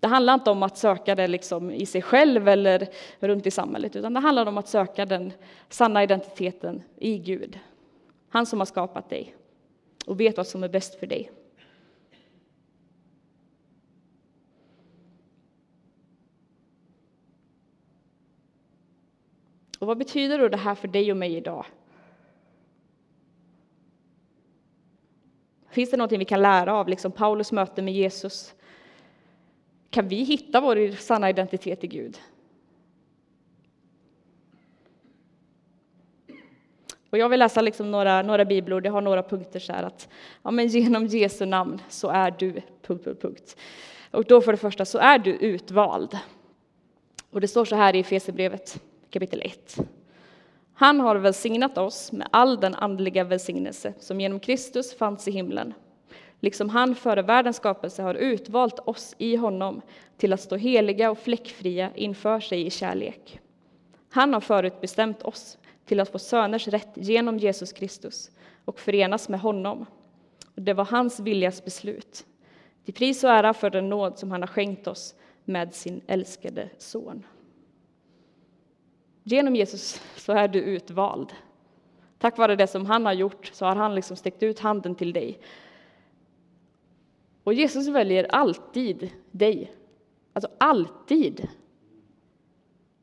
Det 0.00 0.06
handlar 0.06 0.34
inte 0.34 0.50
om 0.50 0.62
att 0.62 0.78
söka 0.78 1.14
det 1.14 1.26
liksom 1.26 1.70
i 1.70 1.86
sig 1.86 2.02
själv 2.02 2.48
eller 2.48 2.88
runt 3.20 3.46
i 3.46 3.50
samhället, 3.50 3.96
utan 3.96 4.14
det 4.14 4.20
handlar 4.20 4.46
om 4.46 4.58
att 4.58 4.68
söka 4.68 5.06
den 5.06 5.32
sanna 5.68 6.02
identiteten 6.02 6.82
i 6.98 7.18
Gud. 7.18 7.58
Han 8.28 8.46
som 8.46 8.58
har 8.58 8.66
skapat 8.66 9.10
dig 9.10 9.34
och 10.06 10.20
vet 10.20 10.36
vad 10.36 10.46
som 10.46 10.64
är 10.64 10.68
bäst 10.68 10.94
för 10.94 11.06
dig. 11.06 11.30
Och 19.84 19.88
vad 19.88 19.98
betyder 19.98 20.38
då 20.38 20.48
det 20.48 20.56
här 20.56 20.74
för 20.74 20.88
dig 20.88 21.10
och 21.10 21.16
mig 21.16 21.36
idag? 21.36 21.66
Finns 25.70 25.90
det 25.90 25.96
någonting 25.96 26.18
vi 26.18 26.24
kan 26.24 26.42
lära 26.42 26.74
av 26.74 26.88
liksom 26.88 27.12
Paulus 27.12 27.52
möte 27.52 27.82
med 27.82 27.94
Jesus? 27.94 28.54
Kan 29.90 30.08
vi 30.08 30.16
hitta 30.16 30.60
vår 30.60 30.96
sanna 30.96 31.30
identitet 31.30 31.84
i 31.84 31.86
Gud? 31.86 32.18
Och 37.10 37.18
jag 37.18 37.28
vill 37.28 37.38
läsa 37.38 37.60
liksom 37.60 37.90
några, 37.90 38.22
några 38.22 38.44
bibelord, 38.44 38.86
jag 38.86 38.92
har 38.92 39.00
några 39.00 39.22
punkter 39.22 39.60
så 39.60 39.72
här 39.72 39.82
att 39.82 40.08
ja, 40.42 40.50
men 40.50 40.68
genom 40.68 41.06
Jesu 41.06 41.46
namn 41.46 41.82
så 41.88 42.08
är 42.08 42.34
du... 42.38 42.52
Punkt, 42.82 43.04
punkt, 43.04 43.22
punkt. 43.22 43.56
Och 44.10 44.24
då 44.24 44.40
för 44.40 44.52
det 44.52 44.58
första 44.58 44.84
så 44.84 44.98
är 44.98 45.18
du 45.18 45.30
utvald. 45.30 46.18
Och 47.30 47.40
det 47.40 47.48
står 47.48 47.64
så 47.64 47.76
här 47.76 47.96
i 47.96 48.00
Efesierbrevet 48.00 48.80
kapitel 49.14 49.42
1. 49.44 49.76
Han 50.74 51.00
har 51.00 51.16
välsignat 51.16 51.78
oss 51.78 52.12
med 52.12 52.28
all 52.30 52.60
den 52.60 52.74
andliga 52.74 53.24
välsignelse 53.24 53.94
som 53.98 54.20
genom 54.20 54.40
Kristus 54.40 54.94
fanns 54.94 55.28
i 55.28 55.30
himlen, 55.30 55.74
liksom 56.40 56.68
han 56.68 56.94
före 56.94 57.22
världens 57.22 57.56
skapelse 57.56 58.02
har 58.02 58.14
utvalt 58.14 58.78
oss 58.78 59.14
i 59.18 59.36
honom 59.36 59.80
till 60.16 60.32
att 60.32 60.40
stå 60.40 60.56
heliga 60.56 61.10
och 61.10 61.18
fläckfria 61.18 61.90
inför 61.94 62.40
sig 62.40 62.66
i 62.66 62.70
kärlek. 62.70 63.40
Han 64.10 64.34
har 64.34 64.40
förutbestämt 64.40 65.22
oss 65.22 65.58
till 65.84 66.00
att 66.00 66.12
få 66.12 66.18
söners 66.18 66.68
rätt 66.68 66.92
genom 66.94 67.38
Jesus 67.38 67.72
Kristus 67.72 68.30
och 68.64 68.80
förenas 68.80 69.28
med 69.28 69.40
honom. 69.40 69.86
Det 70.54 70.72
var 70.72 70.84
hans 70.84 71.20
viljas 71.20 71.64
beslut. 71.64 72.26
Till 72.84 72.94
pris 72.94 73.24
och 73.24 73.30
ära 73.30 73.54
för 73.54 73.70
den 73.70 73.88
nåd 73.88 74.18
som 74.18 74.30
han 74.30 74.42
har 74.42 74.48
skänkt 74.48 74.86
oss 74.86 75.14
med 75.44 75.74
sin 75.74 76.00
älskade 76.06 76.68
son. 76.78 77.26
Genom 79.26 79.56
Jesus 79.56 80.02
så 80.16 80.32
är 80.32 80.48
du 80.48 80.58
utvald. 80.58 81.32
Tack 82.18 82.38
vare 82.38 82.56
det 82.56 82.66
som 82.66 82.86
han 82.86 83.06
har 83.06 83.12
gjort 83.12 83.50
så 83.52 83.66
har 83.66 83.76
han 83.76 83.94
liksom 83.94 84.16
sträckt 84.16 84.42
ut 84.42 84.60
handen 84.60 84.94
till 84.94 85.12
dig. 85.12 85.38
Och 87.44 87.54
Jesus 87.54 87.88
väljer 87.88 88.24
alltid 88.24 89.10
dig. 89.30 89.72
Alltså 90.32 90.50
alltid. 90.58 91.48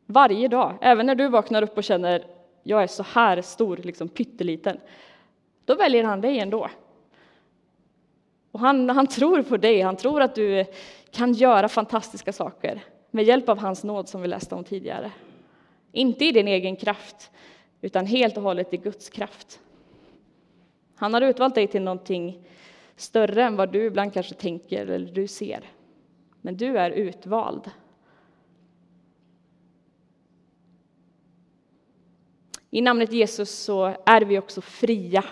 Varje 0.06 0.48
dag, 0.48 0.78
även 0.82 1.06
när 1.06 1.16
du 1.16 1.28
vaknar 1.28 1.62
upp 1.62 1.78
och 1.78 1.84
känner 1.84 2.26
jag 2.64 2.84
är 2.84 2.88
så 2.88 3.04
här 3.04 3.42
stor, 3.42 3.78
liksom 3.78 4.10
pytteliten. 4.10 4.78
Då 5.66 5.76
väljer 5.76 6.04
han 6.04 6.22
dig 6.22 6.40
ändå. 6.40 6.70
Och 8.52 8.60
han, 8.60 8.90
han 8.90 9.08
tror 9.08 9.42
på 9.42 9.58
dig, 9.58 9.82
han 9.82 9.96
tror 9.96 10.22
att 10.22 10.36
du 10.36 10.66
kan 11.12 11.34
göra 11.34 11.70
fantastiska 11.70 12.34
saker 12.34 12.84
med 13.12 13.26
hjälp 13.26 13.50
av 13.50 13.58
hans 13.58 13.84
nåd 13.84 14.10
som 14.10 14.22
vi 14.22 14.28
läste 14.28 14.56
om 14.56 14.64
tidigare. 14.64 15.12
Inte 15.92 16.26
i 16.26 16.32
din 16.32 16.48
egen 16.48 16.76
kraft, 16.76 17.32
utan 17.82 18.06
helt 18.06 18.38
och 18.38 18.44
hållet 18.44 18.74
i 18.74 18.78
Guds 18.78 19.10
kraft. 19.10 19.60
Han 20.96 21.14
har 21.14 21.22
utvalt 21.22 21.56
dig 21.56 21.68
till 21.68 21.82
någonting 21.82 22.48
större 22.96 23.44
än 23.44 23.56
vad 23.56 23.72
du 23.72 23.86
ibland 23.86 24.14
kanske 24.14 24.36
tänker 24.36 24.88
eller 24.88 25.12
du 25.12 25.28
ser. 25.28 25.72
Men 26.42 26.58
du 26.58 26.78
är 26.78 26.92
utvald. 26.92 27.72
I 32.70 32.82
namnet 32.82 33.14
Jesus 33.14 33.50
så 33.50 33.96
är 34.06 34.22
vi 34.22 34.40
också 34.40 34.62
fria. 34.62 35.24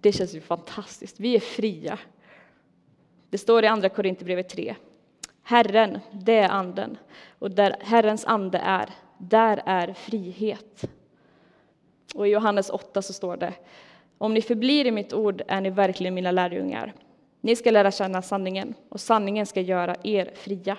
Det 0.00 0.12
känns 0.12 0.34
ju 0.34 0.40
fantastiskt. 0.40 1.20
Vi 1.20 1.34
är 1.34 1.40
fria. 1.40 1.98
Det 3.30 3.38
står 3.38 3.64
i 3.64 3.66
Andra 3.66 3.88
Korinthierbrevet 3.88 4.48
3. 4.48 4.76
Herren, 5.42 5.98
det 6.12 6.38
är 6.38 6.48
anden, 6.48 6.98
och 7.38 7.50
där 7.50 7.76
Herrens 7.80 8.24
ande 8.24 8.58
är, 8.58 8.88
där 9.18 9.62
är 9.66 9.92
frihet. 9.92 10.84
Och 12.14 12.28
i 12.28 12.30
Johannes 12.30 12.70
8 12.70 13.02
så 13.02 13.12
står 13.12 13.36
det, 13.36 13.54
om 14.18 14.34
ni 14.34 14.42
förblir 14.42 14.86
i 14.86 14.90
mitt 14.90 15.12
ord 15.12 15.42
är 15.48 15.60
ni 15.60 15.70
verkligen 15.70 16.14
mina 16.14 16.30
lärjungar. 16.30 16.92
Ni 17.40 17.56
ska 17.56 17.70
lära 17.70 17.90
känna 17.90 18.22
sanningen, 18.22 18.74
och 18.88 19.00
sanningen 19.00 19.46
ska 19.46 19.60
göra 19.60 19.96
er 20.02 20.30
fria. 20.34 20.78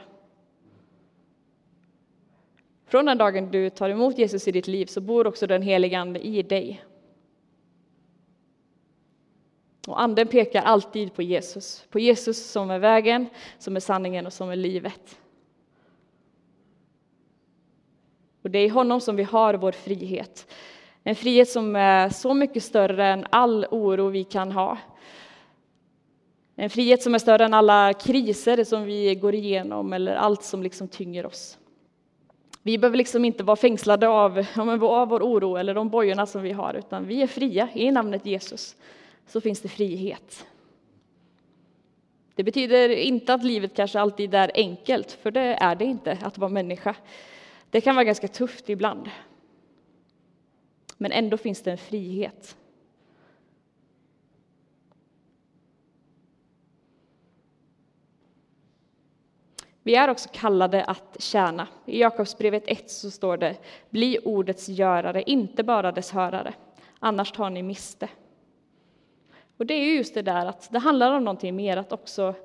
Från 2.87 3.05
den 3.05 3.17
dagen 3.17 3.51
du 3.51 3.69
tar 3.69 3.89
emot 3.89 4.17
Jesus 4.17 4.47
i 4.47 4.51
ditt 4.51 4.67
liv 4.67 4.85
så 4.85 5.01
bor 5.01 5.27
också 5.27 5.47
den 5.47 5.61
heliga 5.61 5.99
Ande 5.99 6.19
i 6.19 6.43
dig. 6.43 6.83
Och 9.87 10.01
anden 10.01 10.27
pekar 10.27 10.61
alltid 10.61 11.13
på 11.13 11.21
Jesus, 11.21 11.85
på 11.89 11.99
Jesus 11.99 12.51
som 12.51 12.71
är 12.71 12.79
vägen, 12.79 13.27
som 13.57 13.75
är 13.75 13.79
sanningen 13.79 14.25
och 14.25 14.33
som 14.33 14.49
är 14.49 14.55
livet. 14.55 15.17
Och 18.41 18.49
det 18.49 18.59
är 18.59 18.65
i 18.65 18.69
honom 18.69 19.01
som 19.01 19.15
vi 19.15 19.23
har 19.23 19.53
vår 19.53 19.71
frihet. 19.71 20.53
En 21.03 21.15
frihet 21.15 21.49
som 21.49 21.75
är 21.75 22.09
så 22.09 22.33
mycket 22.33 22.63
större 22.63 23.05
än 23.05 23.25
all 23.29 23.65
oro 23.71 24.09
vi 24.09 24.23
kan 24.23 24.51
ha. 24.51 24.77
En 26.55 26.69
frihet 26.69 27.03
som 27.03 27.15
är 27.15 27.19
större 27.19 27.45
än 27.45 27.53
alla 27.53 27.93
kriser 27.93 28.63
som 28.63 28.83
vi 28.83 29.15
går 29.15 29.35
igenom 29.35 29.93
eller 29.93 30.15
allt 30.15 30.43
som 30.43 30.63
liksom 30.63 30.87
tynger 30.87 31.25
oss. 31.25 31.57
Vi 32.61 32.77
behöver 32.77 32.97
liksom 32.97 33.25
inte 33.25 33.43
vara 33.43 33.55
fängslade 33.55 34.07
av, 34.07 34.45
av 34.81 35.09
vår 35.09 35.23
oro 35.23 35.55
eller 35.55 35.73
de 35.73 35.89
bojorna 35.89 36.25
som 36.25 36.41
vi 36.41 36.51
har, 36.51 36.73
utan 36.73 37.07
vi 37.07 37.21
är 37.21 37.27
fria. 37.27 37.69
I 37.73 37.91
namnet 37.91 38.25
Jesus 38.25 38.75
så 39.27 39.41
finns 39.41 39.61
det 39.61 39.69
frihet. 39.69 40.45
Det 42.35 42.43
betyder 42.43 42.89
inte 42.89 43.33
att 43.33 43.43
livet 43.43 43.75
kanske 43.75 43.99
alltid 43.99 44.33
är 44.33 44.51
enkelt, 44.55 45.11
för 45.11 45.31
det 45.31 45.41
är 45.41 45.75
det 45.75 45.85
inte 45.85 46.17
att 46.21 46.37
vara 46.37 46.49
människa. 46.49 46.95
Det 47.69 47.81
kan 47.81 47.95
vara 47.95 48.05
ganska 48.05 48.27
tufft 48.27 48.69
ibland. 48.69 49.09
Men 50.97 51.11
ändå 51.11 51.37
finns 51.37 51.61
det 51.61 51.71
en 51.71 51.77
frihet. 51.77 52.57
Vi 59.83 59.95
är 59.95 60.09
också 60.09 60.29
kallade 60.31 60.83
att 60.85 61.15
tjäna. 61.19 61.67
I 61.85 61.99
Jakobsbrevet 61.99 62.63
1 62.67 62.91
så 62.91 63.11
står 63.11 63.37
det 63.37 63.57
Bli 63.89 64.19
ordets 64.25 64.69
görare, 64.69 65.23
inte 65.23 65.63
bara 65.63 65.91
dess 65.91 66.11
hörare, 66.11 66.53
annars 66.99 67.31
tar 67.31 67.49
ni 67.49 67.63
miste. 67.63 68.09
Och 69.57 69.65
det 69.65 69.73
är 69.73 69.95
just 69.95 70.13
det 70.13 70.21
där 70.21 70.45
att 70.45 70.69
det 70.71 70.79
handlar 70.79 71.11
om 71.11 71.23
någonting 71.23 71.55
mer, 71.55 71.77
att 71.77 71.91
också 71.91 72.35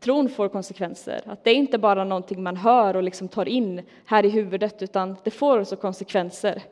tron 0.00 0.28
får 0.28 0.48
konsekvenser. 0.48 1.20
Att 1.26 1.44
det 1.44 1.50
är 1.50 1.54
inte 1.54 1.78
bara 1.78 2.04
någonting 2.04 2.42
man 2.42 2.56
hör 2.56 2.96
och 2.96 3.02
liksom 3.02 3.28
tar 3.28 3.48
in 3.48 3.82
här 4.04 4.24
i 4.24 4.28
huvudet, 4.28 4.82
utan 4.82 5.16
det 5.24 5.30
får 5.30 5.60
också 5.60 5.76
konsekvenser 5.76 6.62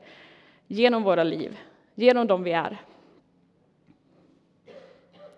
genom 0.66 1.02
våra 1.02 1.24
liv, 1.24 1.58
genom 1.94 2.26
dem 2.26 2.42
vi 2.42 2.52
är. 2.52 2.78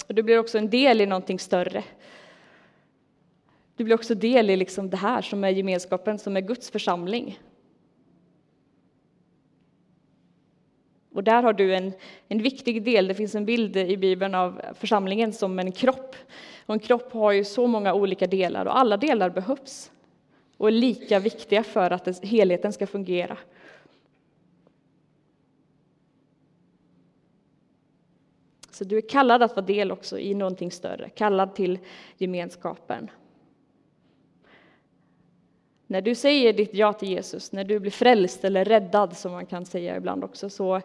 Och 0.09 0.15
du 0.15 0.23
blir 0.23 0.39
också 0.39 0.59
en 0.59 0.71
del 0.71 1.01
i 1.01 1.07
någonting 1.07 1.39
större. 1.39 1.85
Du 3.77 3.85
blir 3.85 3.95
också 3.95 4.15
del 4.15 4.51
i 4.51 4.57
liksom 4.57 4.91
det 4.91 4.97
här 4.97 5.23
som 5.23 5.45
är 5.45 5.49
gemenskapen, 5.49 6.19
som 6.19 6.37
är 6.37 6.41
Guds 6.41 6.71
församling. 6.71 7.39
Och 11.19 11.25
där 11.25 11.43
har 11.43 11.53
du 11.53 11.75
en, 11.75 11.93
en 12.29 12.43
viktig 12.43 12.83
del. 12.85 13.09
Det 13.09 13.15
finns 13.15 13.35
en 13.35 13.45
bild 13.45 13.77
i 13.77 13.97
Bibeln 13.97 14.35
av 14.35 14.61
församlingen 14.75 15.33
som 15.33 15.59
en 15.59 15.73
kropp. 15.73 16.17
Och 16.67 16.75
en 16.75 16.81
kropp 16.81 17.13
har 17.13 17.33
ju 17.33 17.45
så 17.45 17.67
många 17.67 17.95
olika 17.95 18.27
delar 18.27 18.67
och 18.67 18.79
alla 18.79 18.97
delar 18.97 19.31
behövs 19.31 19.91
och 20.57 20.69
är 20.69 20.73
lika 20.73 21.19
viktiga 21.19 21.63
för 21.63 21.91
att 21.91 22.25
helheten 22.25 22.73
ska 22.73 22.87
fungera. 22.87 23.39
Så 28.71 28.85
du 28.85 28.97
är 28.97 29.09
kallad 29.09 29.43
att 29.43 29.57
vara 29.57 29.67
del 29.67 29.93
också 29.93 30.19
i 30.19 30.35
någonting 30.35 30.71
större, 30.71 31.09
kallad 31.09 31.55
till 31.55 31.79
gemenskapen. 32.19 33.11
När 35.91 36.01
du 36.03 36.15
säger 36.15 36.53
ditt 36.53 36.75
ja 36.75 36.93
till 36.93 37.09
Jesus, 37.09 37.53
när 37.53 37.65
du 37.65 37.79
blir 37.79 37.91
frälst 37.91 38.45
eller 38.45 38.65
räddad 38.65 39.17
som 39.17 39.33
man 39.33 39.47
kan 39.47 39.67
säga 39.67 39.97
ibland 39.97 40.25
också, 40.25 40.51
så, 40.51 40.81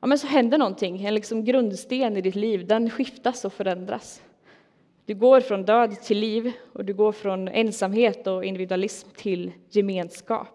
ja, 0.00 0.06
men 0.06 0.18
så 0.18 0.26
händer 0.26 0.58
någonting. 0.58 1.04
En 1.04 1.14
liksom 1.14 1.44
grundsten 1.44 2.16
i 2.16 2.20
ditt 2.20 2.34
liv, 2.34 2.66
den 2.66 2.90
skiftas 2.90 3.44
och 3.44 3.52
förändras. 3.52 4.22
Du 5.04 5.14
går 5.14 5.40
från 5.40 5.64
död 5.64 6.00
till 6.02 6.18
liv 6.18 6.52
och 6.72 6.84
du 6.84 6.94
går 6.94 7.12
från 7.12 7.48
ensamhet 7.48 8.26
och 8.26 8.44
individualism 8.44 9.08
till 9.16 9.52
gemenskap. 9.70 10.48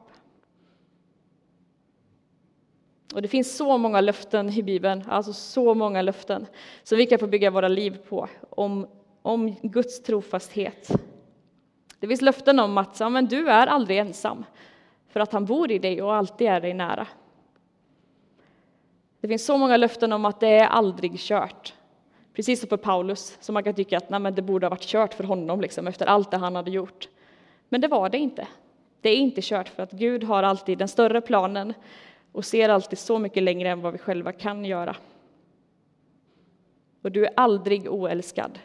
Och 3.14 3.22
det 3.22 3.28
finns 3.28 3.58
så 3.58 3.78
många 3.78 4.02
löften 4.02 4.50
i 4.50 4.64
Bibeln, 4.64 5.04
alltså 5.08 5.34
så 5.34 5.74
många 5.74 6.02
löften 6.02 6.46
som 6.84 6.98
vi 6.98 7.06
kan 7.06 7.20
få 7.20 7.28
bygga 7.28 7.52
våra 7.52 7.68
liv 7.68 7.98
på 8.10 8.28
om, 8.50 8.88
om 9.22 9.56
Guds 9.62 10.04
trofasthet. 10.04 10.92
Det 12.04 12.08
finns 12.08 12.22
löften 12.22 12.60
om 12.60 12.78
att 12.78 13.00
men 13.12 13.26
du 13.26 13.50
är 13.50 13.68
aldrig 13.68 13.98
ensam, 13.98 14.46
för 15.10 15.20
att 15.20 15.34
han 15.34 15.46
bor 15.46 15.72
i 15.72 15.80
dig 15.80 16.02
och 16.02 16.16
alltid 16.16 16.48
är 16.48 16.62
dig 16.62 16.74
nära. 16.74 17.08
Det 19.20 19.28
finns 19.28 19.46
så 19.46 19.58
många 19.58 19.78
löften 19.78 20.14
om 20.14 20.26
att 20.26 20.40
det 20.40 20.48
är 20.48 20.68
aldrig 20.68 21.20
kört. 21.20 21.74
Precis 22.34 22.60
som 22.60 22.70
för 22.70 22.78
Paulus, 22.78 23.38
som 23.42 23.54
man 23.54 23.64
kan 23.64 23.74
tycka 23.74 23.98
att 23.98 24.10
nej, 24.10 24.20
men 24.20 24.36
det 24.36 24.42
borde 24.42 24.66
ha 24.66 24.70
varit 24.70 24.82
kört 24.82 25.14
för 25.14 25.24
honom 25.24 25.62
liksom, 25.62 25.88
efter 25.88 26.06
allt 26.06 26.32
det 26.32 26.38
han 26.38 26.56
hade 26.56 26.72
gjort. 26.72 27.10
Men 27.70 27.82
det 27.82 27.88
var 27.88 28.10
det 28.10 28.18
inte. 28.18 28.48
Det 29.02 29.10
är 29.10 29.18
inte 29.18 29.42
kört 29.44 29.70
för 29.70 29.84
att 29.84 29.92
Gud 29.92 30.24
har 30.24 30.44
alltid 30.44 30.78
den 30.78 30.88
större 30.88 31.22
planen 31.22 31.74
och 32.32 32.46
ser 32.46 32.70
alltid 32.70 33.00
så 33.00 33.20
mycket 33.20 33.44
längre 33.44 33.70
än 33.70 33.82
vad 33.82 33.94
vi 33.94 34.00
själva 34.00 34.32
kan 34.32 34.66
göra. 34.66 34.96
Och 37.02 37.12
du 37.12 37.26
är 37.26 37.32
aldrig 37.36 37.92
oälskad. 37.92 38.60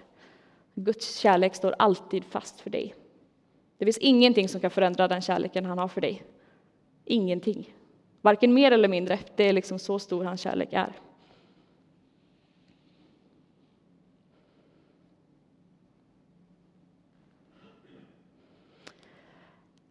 Guds 0.74 1.18
kärlek 1.18 1.54
står 1.54 1.74
alltid 1.78 2.24
fast 2.24 2.60
för 2.60 2.70
dig. 2.70 2.94
Det 3.78 3.84
finns 3.84 3.98
ingenting 3.98 4.48
som 4.48 4.60
kan 4.60 4.70
förändra 4.70 5.08
den 5.08 5.20
kärleken 5.20 5.64
han 5.64 5.78
har 5.78 5.88
för 5.88 6.00
dig. 6.00 6.22
Ingenting. 7.04 7.74
Varken 8.20 8.54
mer 8.54 8.72
eller 8.72 8.88
mindre. 8.88 9.18
Det 9.36 9.48
är 9.48 9.52
liksom 9.52 9.78
så 9.78 9.98
stor 9.98 10.24
hans 10.24 10.40
kärlek 10.40 10.72
är. 10.72 10.92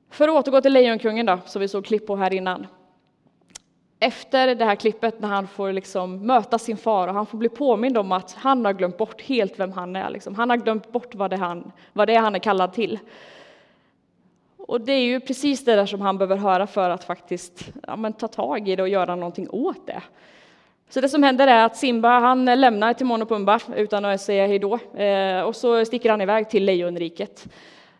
För 0.10 0.28
att 0.28 0.36
återgå 0.36 0.62
till 0.62 0.74
Lejonkungen 0.74 1.26
då, 1.26 1.40
som 1.46 1.60
vi 1.60 1.68
såg 1.68 1.86
klipp 1.86 2.08
på 2.08 2.16
här 2.16 2.34
innan. 2.34 2.68
Efter 4.00 4.56
det 4.56 4.66
här 4.66 4.76
klippet 4.76 5.20
när 5.20 5.28
han 5.28 5.48
får 5.48 5.74
liksom 5.74 6.26
möta 6.26 6.60
sin 6.60 6.78
far 6.78 7.08
och 7.08 7.14
han 7.14 7.26
får 7.26 7.38
bli 7.38 7.50
påmind 7.50 7.98
om 7.98 8.12
att 8.12 8.34
han 8.34 8.66
har 8.66 8.74
glömt 8.74 8.98
bort 8.98 9.22
helt 9.22 9.60
vem 9.60 9.72
han 9.72 9.96
är. 9.96 10.10
Liksom. 10.10 10.36
Han 10.36 10.50
har 10.50 10.58
glömt 10.58 10.92
bort 10.92 11.16
vad 11.16 11.30
det, 11.30 11.38
han, 11.38 11.72
vad 11.94 12.08
det 12.08 12.16
är 12.16 12.20
han 12.20 12.36
är 12.36 12.40
kallad 12.40 12.74
till. 12.74 13.00
Och 14.68 14.82
det 14.82 14.92
är 14.92 15.02
ju 15.04 15.20
precis 15.20 15.66
det 15.66 15.76
där 15.76 15.86
som 15.86 16.02
han 16.02 16.18
behöver 16.18 16.38
höra 16.38 16.68
för 16.68 16.90
att 16.90 17.04
faktiskt 17.04 17.70
ja, 17.88 17.96
men 17.96 18.14
ta 18.14 18.28
tag 18.28 18.70
i 18.70 18.76
det 18.76 18.82
och 18.82 18.90
göra 18.90 19.16
någonting 19.16 19.50
åt 19.50 19.88
det. 19.88 20.02
Så 20.90 21.02
det 21.02 21.10
som 21.10 21.24
händer 21.24 21.48
är 21.48 21.66
att 21.66 21.78
Simba 21.78 22.20
han 22.20 22.46
lämnar 22.46 22.94
Timon 22.94 23.22
och 23.22 23.30
Pumba 23.30 23.60
utan 23.76 24.06
att 24.06 24.22
säga 24.22 24.48
hej 24.48 24.60
då. 24.60 24.80
Eh, 25.02 25.42
och 25.42 25.56
så 25.56 25.86
sticker 25.86 26.10
han 26.10 26.22
iväg 26.22 26.50
till 26.50 26.66
Lejonriket. 26.66 27.48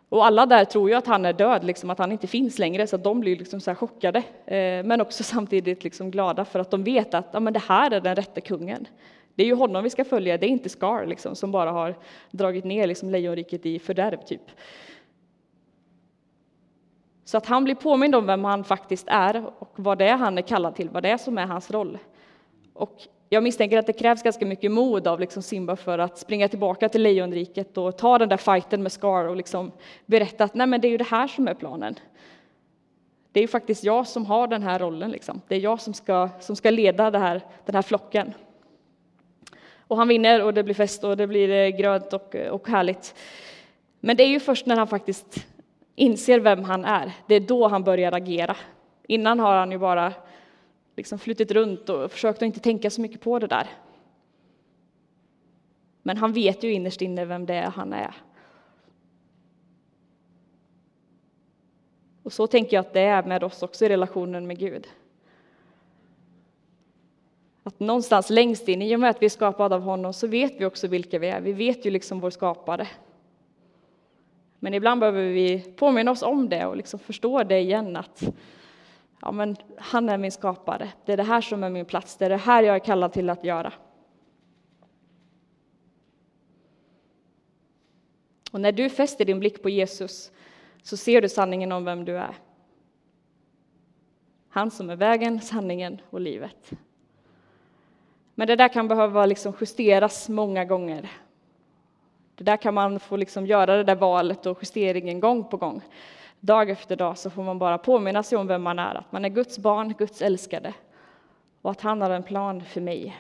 Och 0.10 0.26
alla 0.26 0.46
där 0.46 0.66
tror 0.66 0.90
ju 0.90 0.96
att 0.96 1.08
han 1.08 1.26
är 1.26 1.34
död, 1.34 1.64
liksom, 1.64 1.90
att 1.90 1.98
han 1.98 2.12
inte 2.12 2.28
finns 2.28 2.60
längre, 2.60 2.88
så 2.88 2.98
de 2.98 3.20
blir 3.20 3.38
liksom 3.38 3.62
så 3.62 3.76
chockade. 3.76 4.20
Eh, 4.46 4.84
men 4.84 5.02
också 5.02 5.24
samtidigt 5.24 5.84
liksom 5.84 6.12
glada 6.12 6.46
för 6.46 6.60
att 6.60 6.72
de 6.72 6.84
vet 6.84 7.14
att 7.14 7.30
ja, 7.32 7.40
men 7.40 7.54
det 7.54 7.64
här 7.68 7.92
är 7.92 8.02
den 8.02 8.16
rätte 8.16 8.42
kungen. 8.42 8.88
Det 9.36 9.44
är 9.44 9.48
ju 9.48 9.56
honom 9.56 9.84
vi 9.84 9.90
ska 9.90 10.06
följa, 10.06 10.38
det 10.38 10.46
är 10.46 10.50
inte 10.50 10.70
Scar 10.70 11.06
liksom, 11.06 11.36
som 11.36 11.52
bara 11.52 11.72
har 11.72 11.96
dragit 12.32 12.66
ner 12.66 12.88
liksom, 12.88 13.10
Lejonriket 13.10 13.66
i 13.66 13.80
fördärv. 13.80 14.18
Typ. 14.26 14.42
Så 17.28 17.38
att 17.38 17.46
han 17.46 17.64
blir 17.64 17.76
påmind 17.76 18.16
om 18.16 18.26
vem 18.26 18.44
han 18.44 18.64
faktiskt 18.64 19.08
är 19.10 19.46
och 19.60 19.72
vad 19.76 19.98
det 19.98 20.08
är 20.08 20.18
han 20.18 20.38
är 20.38 20.42
kallad 20.42 20.76
till, 20.76 20.90
vad 20.90 21.04
det 21.04 21.10
är 21.10 21.18
som 21.18 21.38
är 21.38 21.46
hans 21.46 21.72
roll. 21.72 21.98
Och 22.74 23.08
jag 23.30 23.44
misstänker 23.44 23.78
att 23.78 23.88
det 23.88 23.94
krävs 23.94 24.24
ganska 24.24 24.46
mycket 24.46 24.72
mod 24.72 25.08
av 25.08 25.20
liksom 25.20 25.44
Simba 25.44 25.76
för 25.76 26.00
att 26.00 26.18
springa 26.18 26.48
tillbaka 26.48 26.90
till 26.90 27.02
Lejonriket 27.02 27.78
och 27.78 27.98
ta 27.98 28.18
den 28.18 28.30
där 28.30 28.38
fighten 28.38 28.84
med 28.84 28.92
Scar 28.92 29.28
och 29.28 29.36
liksom 29.36 29.72
berätta 30.06 30.44
att 30.44 30.56
nej, 30.56 30.68
men 30.68 30.82
det 30.82 30.88
är 30.88 30.90
ju 30.90 30.98
det 30.98 31.08
här 31.08 31.28
som 31.28 31.48
är 31.48 31.54
planen. 31.54 31.96
Det 33.32 33.40
är 33.40 33.42
ju 33.42 33.48
faktiskt 33.48 33.84
jag 33.84 34.08
som 34.08 34.26
har 34.26 34.48
den 34.48 34.64
här 34.64 34.80
rollen. 34.80 35.12
Liksom. 35.12 35.42
Det 35.48 35.56
är 35.56 35.60
jag 35.60 35.82
som 35.82 35.94
ska, 35.94 36.30
som 36.40 36.56
ska 36.56 36.70
leda 36.70 37.20
här, 37.20 37.42
den 37.66 37.76
här 37.76 37.82
flocken. 37.82 38.34
Och 39.80 39.98
han 39.98 40.08
vinner 40.08 40.44
och 40.44 40.54
det 40.54 40.64
blir 40.64 40.76
fest 40.76 41.04
och 41.04 41.18
det 41.18 41.28
blir 41.28 41.50
eh, 41.50 41.78
grönt 41.78 42.14
och, 42.14 42.36
eh, 42.36 42.52
och 42.52 42.68
härligt. 42.68 43.16
Men 44.00 44.18
det 44.18 44.24
är 44.24 44.30
ju 44.30 44.40
först 44.40 44.66
när 44.66 44.76
han 44.76 44.88
faktiskt 44.88 45.48
inser 45.98 46.40
vem 46.40 46.64
han 46.64 46.86
är, 46.86 47.12
det 47.28 47.36
är 47.36 47.40
då 47.40 47.68
han 47.68 47.84
börjar 47.84 48.12
agera. 48.12 48.58
Innan 49.08 49.40
har 49.40 49.56
han 49.56 49.72
ju 49.72 49.78
bara 49.78 50.14
liksom 50.96 51.20
flutit 51.20 51.52
runt 51.52 51.90
och 51.90 52.12
försökt 52.12 52.38
att 52.38 52.46
inte 52.46 52.60
tänka 52.60 52.90
så 52.90 53.02
mycket 53.02 53.22
på 53.22 53.40
det 53.40 53.48
där. 53.48 53.68
Men 56.02 56.18
han 56.18 56.34
vet 56.34 56.64
ju 56.64 56.74
innerst 56.74 57.02
inne 57.02 57.26
vem 57.26 57.46
det 57.46 57.54
är 57.54 57.72
han 57.72 57.94
är. 57.94 58.16
Och 62.24 62.34
så 62.34 62.48
tänker 62.48 62.78
jag 62.78 62.86
att 62.86 62.94
det 62.94 63.02
är 63.02 63.24
med 63.24 63.44
oss 63.44 63.64
också 63.64 63.86
i 63.86 63.90
relationen 63.90 64.48
med 64.48 64.60
Gud. 64.60 64.88
Att 67.64 67.80
någonstans 67.80 68.30
längst 68.30 68.68
in, 68.68 68.82
i 68.82 68.96
och 68.96 69.00
med 69.00 69.10
att 69.10 69.22
vi 69.22 69.26
är 69.26 69.30
skapade 69.30 69.76
av 69.76 69.82
honom, 69.82 70.14
så 70.14 70.28
vet 70.28 70.62
vi 70.62 70.66
också 70.66 70.88
vilka 70.88 71.20
vi 71.20 71.28
är. 71.28 71.42
Vi 71.42 71.54
vet 71.54 71.86
ju 71.86 71.92
liksom 71.92 72.20
vår 72.20 72.30
skapare. 72.30 72.88
Men 74.60 74.74
ibland 74.74 75.00
behöver 75.00 75.24
vi 75.24 75.60
påminna 75.60 76.12
oss 76.12 76.22
om 76.22 76.50
det 76.50 76.66
och 76.66 76.78
liksom 76.78 77.00
förstå 77.00 77.44
det 77.44 77.60
igen 77.60 77.96
att 77.96 78.24
ja, 79.22 79.32
men 79.32 79.56
han 79.78 80.10
är 80.10 80.18
min 80.18 80.32
skapare. 80.32 80.90
Det 81.06 81.14
är 81.14 81.18
det 81.18 81.24
här 81.24 81.42
som 81.42 81.64
är 81.64 81.70
min 81.70 81.86
plats. 81.86 82.18
Det 82.18 82.26
är 82.26 82.30
det 82.30 82.38
här 82.38 82.64
jag 82.64 82.76
är 82.76 82.80
kallad 82.80 83.14
till 83.14 83.30
att 83.30 83.44
göra. 83.44 83.74
Och 88.52 88.62
när 88.62 88.72
du 88.72 88.90
fäster 88.90 89.26
din 89.26 89.40
blick 89.40 89.62
på 89.62 89.70
Jesus 89.70 90.32
så 90.82 90.98
ser 90.98 91.22
du 91.22 91.30
sanningen 91.30 91.72
om 91.72 91.86
vem 91.86 92.06
du 92.06 92.18
är. 92.18 92.36
Han 94.50 94.72
som 94.72 94.90
är 94.90 94.96
vägen, 94.96 95.42
sanningen 95.42 96.02
och 96.10 96.22
livet. 96.22 96.72
Men 98.36 98.48
det 98.48 98.56
där 98.56 98.68
kan 98.68 98.88
behöva 98.88 99.26
liksom 99.26 99.54
justeras 99.60 100.30
många 100.30 100.66
gånger. 100.66 101.12
Det 102.38 102.44
där 102.44 102.58
kan 102.58 102.74
man 102.74 103.00
få 103.00 103.18
liksom 103.18 103.46
göra 103.46 103.78
det 103.78 103.84
där 103.84 103.96
valet 103.96 104.46
och 104.46 104.58
justeringen 104.62 105.20
gång 105.20 105.44
på 105.44 105.58
gång. 105.58 105.82
dag 106.40 106.70
efter 106.70 106.96
dag 106.96 107.18
så 107.18 107.30
får 107.30 107.44
man 107.44 107.60
bara 107.60 107.78
påminna 107.78 108.24
sig 108.24 108.38
om 108.38 108.48
vem 108.48 108.64
man 108.64 108.80
är, 108.80 108.96
att 108.96 109.12
man 109.12 109.26
är 109.26 109.30
Guds 109.30 109.60
barn, 109.60 109.94
Guds 109.98 110.22
älskade 110.22 110.74
och 111.62 111.72
att 111.72 111.82
han 111.82 112.02
har 112.02 112.10
en 112.10 112.24
plan 112.24 112.64
för 112.64 112.82
mig. 112.82 113.18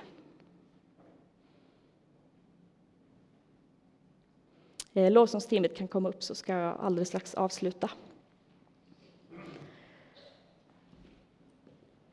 Eh, 4.94 5.12
lovsångsteamet 5.12 5.78
kan 5.78 5.88
komma 5.88 6.10
upp 6.10 6.24
så 6.24 6.36
ska 6.36 6.54
jag 6.54 6.78
alldeles 6.80 7.08
strax 7.08 7.34
avsluta. 7.34 7.90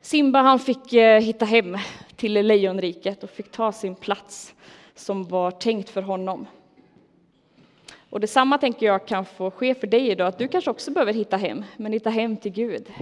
Simba 0.01 0.41
han 0.41 0.59
fick 0.59 0.93
eh, 0.93 1.21
hitta 1.21 1.45
hem 1.45 1.77
till 2.15 2.33
lejonriket 2.33 3.23
och 3.23 3.29
fick 3.29 3.51
ta 3.51 3.71
sin 3.71 3.95
plats 3.95 4.55
som 4.95 5.23
var 5.23 5.51
tänkt 5.51 5.89
för 5.89 6.01
honom. 6.01 6.47
Och 8.15 8.21
detsamma 8.21 8.57
tänker 8.57 8.85
jag 8.85 9.07
kan 9.07 9.25
få 9.25 9.51
ske 9.51 9.75
för 9.75 9.87
dig 9.87 10.09
idag, 10.09 10.27
att 10.27 10.37
du 10.37 10.47
kanske 10.47 10.71
också 10.71 10.91
behöver 10.91 11.13
hitta 11.13 11.37
hem, 11.37 11.63
men 11.77 11.93
hitta 11.93 12.09
hem 12.09 12.37
till 12.37 12.51
Gud. 12.51 12.93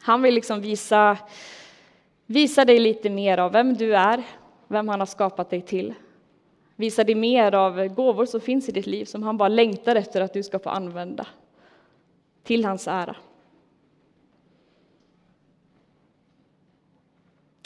Han 0.00 0.22
vill 0.22 0.34
liksom 0.34 0.60
visa, 0.60 1.18
visa 2.26 2.64
dig 2.64 2.78
lite 2.78 3.10
mer 3.10 3.38
av 3.38 3.52
vem 3.52 3.74
du 3.74 3.96
är, 3.96 4.22
vem 4.68 4.88
han 4.88 5.00
har 5.00 5.06
skapat 5.06 5.50
dig 5.50 5.62
till. 5.62 5.94
Visa 6.76 7.04
dig 7.04 7.14
mer 7.14 7.54
av 7.54 7.86
gåvor 7.86 8.26
som 8.26 8.40
finns 8.40 8.68
i 8.68 8.72
ditt 8.72 8.86
liv, 8.86 9.04
som 9.04 9.22
han 9.22 9.36
bara 9.36 9.48
längtar 9.48 9.96
efter 9.96 10.20
att 10.20 10.32
du 10.32 10.42
ska 10.42 10.58
få 10.58 10.70
använda 10.70 11.26
till 12.42 12.64
hans 12.64 12.88
ära. 12.88 13.16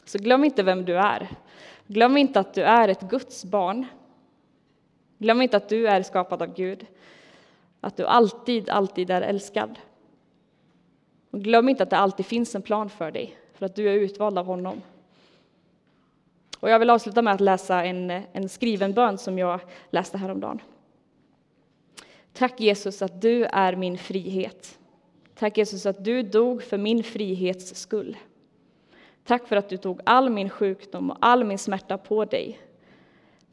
Så 0.05 0.19
glöm 0.19 0.45
inte 0.45 0.63
vem 0.63 0.85
du 0.85 0.97
är. 0.97 1.29
Glöm 1.87 2.17
inte 2.17 2.41
att 2.41 2.55
du 2.55 2.63
är 2.63 2.89
ett 2.89 3.01
Guds 3.01 3.45
barn. 3.45 3.87
Glöm 5.19 5.43
inte 5.43 5.57
att 5.57 5.69
du 5.69 5.89
är 5.89 6.03
skapad 6.03 6.43
av 6.43 6.55
Gud. 6.55 6.87
Att 7.81 7.97
du 7.97 8.07
alltid, 8.07 8.71
alltid 8.71 9.11
är 9.11 9.23
älskad. 9.23 9.79
Och 11.31 11.41
glöm 11.41 11.69
inte 11.69 11.83
att 11.83 11.91
det 11.91 11.97
alltid 11.97 12.27
finns 12.27 12.55
en 12.55 12.63
plan 12.63 12.91
för 12.91 13.11
dig, 13.11 13.37
för 13.55 13.67
att 13.67 13.75
du 13.75 13.89
är 13.89 13.95
utvald 13.95 14.39
av 14.39 14.47
honom. 14.47 14.83
Och 16.61 16.71
jag 16.71 16.79
vill 16.79 16.91
avsluta 16.91 17.23
med 17.23 17.35
att 17.35 17.41
läsa 17.41 17.85
en, 17.85 18.11
en 18.11 18.49
skriven 18.49 18.93
bön 18.93 19.19
som 19.19 19.39
jag 19.39 19.61
läste 19.91 20.19
häromdagen. 20.19 20.61
Tack 22.33 22.61
Jesus 22.61 23.03
att 23.03 23.21
du 23.21 23.45
är 23.45 23.77
min 23.77 23.99
frihet. 23.99 24.79
Tack 25.35 25.59
Jesus 25.59 25.87
att 25.87 26.05
du 26.05 26.23
dog 26.23 26.63
för 26.63 26.79
min 26.79 27.03
frihets 27.03 27.75
skull. 27.75 28.17
Tack 29.25 29.49
för 29.49 29.57
att 29.57 29.69
du 29.69 29.77
tog 29.77 30.01
all 30.05 30.31
min 30.31 30.51
sjukdom 30.51 31.11
och 31.11 31.17
all 31.21 31.45
min 31.45 31.59
smärta 31.59 31.99
på 31.99 32.25
dig. 32.25 32.59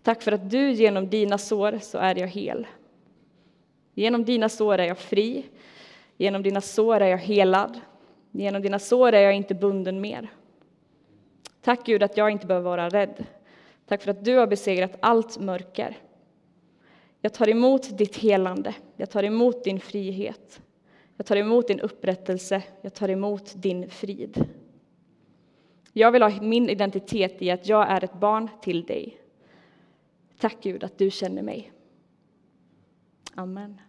Tack 0.03 0.21
för 0.21 0.31
att 0.31 0.49
du 0.49 0.71
genom 0.71 1.09
dina 1.09 1.37
sår 1.37 1.79
så 1.81 1.97
är 1.97 2.15
jag 2.15 2.27
hel. 2.27 2.67
Genom 3.93 4.25
dina 4.25 4.49
sår 4.49 4.77
är 4.77 4.87
jag 4.87 4.97
fri. 4.97 5.45
Genom 6.17 6.43
dina 6.43 6.61
sår 6.61 6.99
är 7.01 7.07
jag 7.07 7.17
helad. 7.17 7.79
Genom 8.31 8.61
dina 8.61 8.79
sår 8.79 9.13
är 9.13 9.21
jag 9.21 9.33
inte 9.33 9.55
bunden 9.55 10.01
mer. 10.01 10.31
Tack 11.61 11.85
Gud 11.85 12.03
att 12.03 12.17
jag 12.17 12.31
inte 12.31 12.47
behöver 12.47 12.69
vara 12.69 12.89
rädd. 12.89 13.25
Tack 13.85 14.01
för 14.01 14.11
att 14.11 14.25
du 14.25 14.37
har 14.37 14.47
besegrat 14.47 14.97
allt 14.99 15.39
mörker. 15.39 15.97
Jag 17.21 17.33
tar 17.33 17.49
emot 17.49 17.97
ditt 17.97 18.17
helande. 18.17 18.75
Jag 18.95 19.09
tar 19.09 19.23
emot 19.23 19.63
din 19.63 19.79
frihet. 19.79 20.61
Jag 21.17 21.25
tar 21.25 21.35
emot 21.35 21.67
din 21.67 21.79
upprättelse. 21.79 22.63
Jag 22.81 22.93
tar 22.93 23.09
emot 23.09 23.53
din 23.55 23.89
frid. 23.89 24.45
Jag 25.93 26.11
vill 26.11 26.21
ha 26.21 26.41
min 26.41 26.69
identitet 26.69 27.41
i 27.41 27.51
att 27.51 27.67
jag 27.67 27.89
är 27.89 28.03
ett 28.03 28.19
barn 28.19 28.49
till 28.61 28.83
dig. 28.83 29.17
Tack 30.37 30.57
Gud 30.61 30.83
att 30.83 30.97
du 30.97 31.11
känner 31.11 31.41
mig. 31.41 31.71
Amen. 33.35 33.81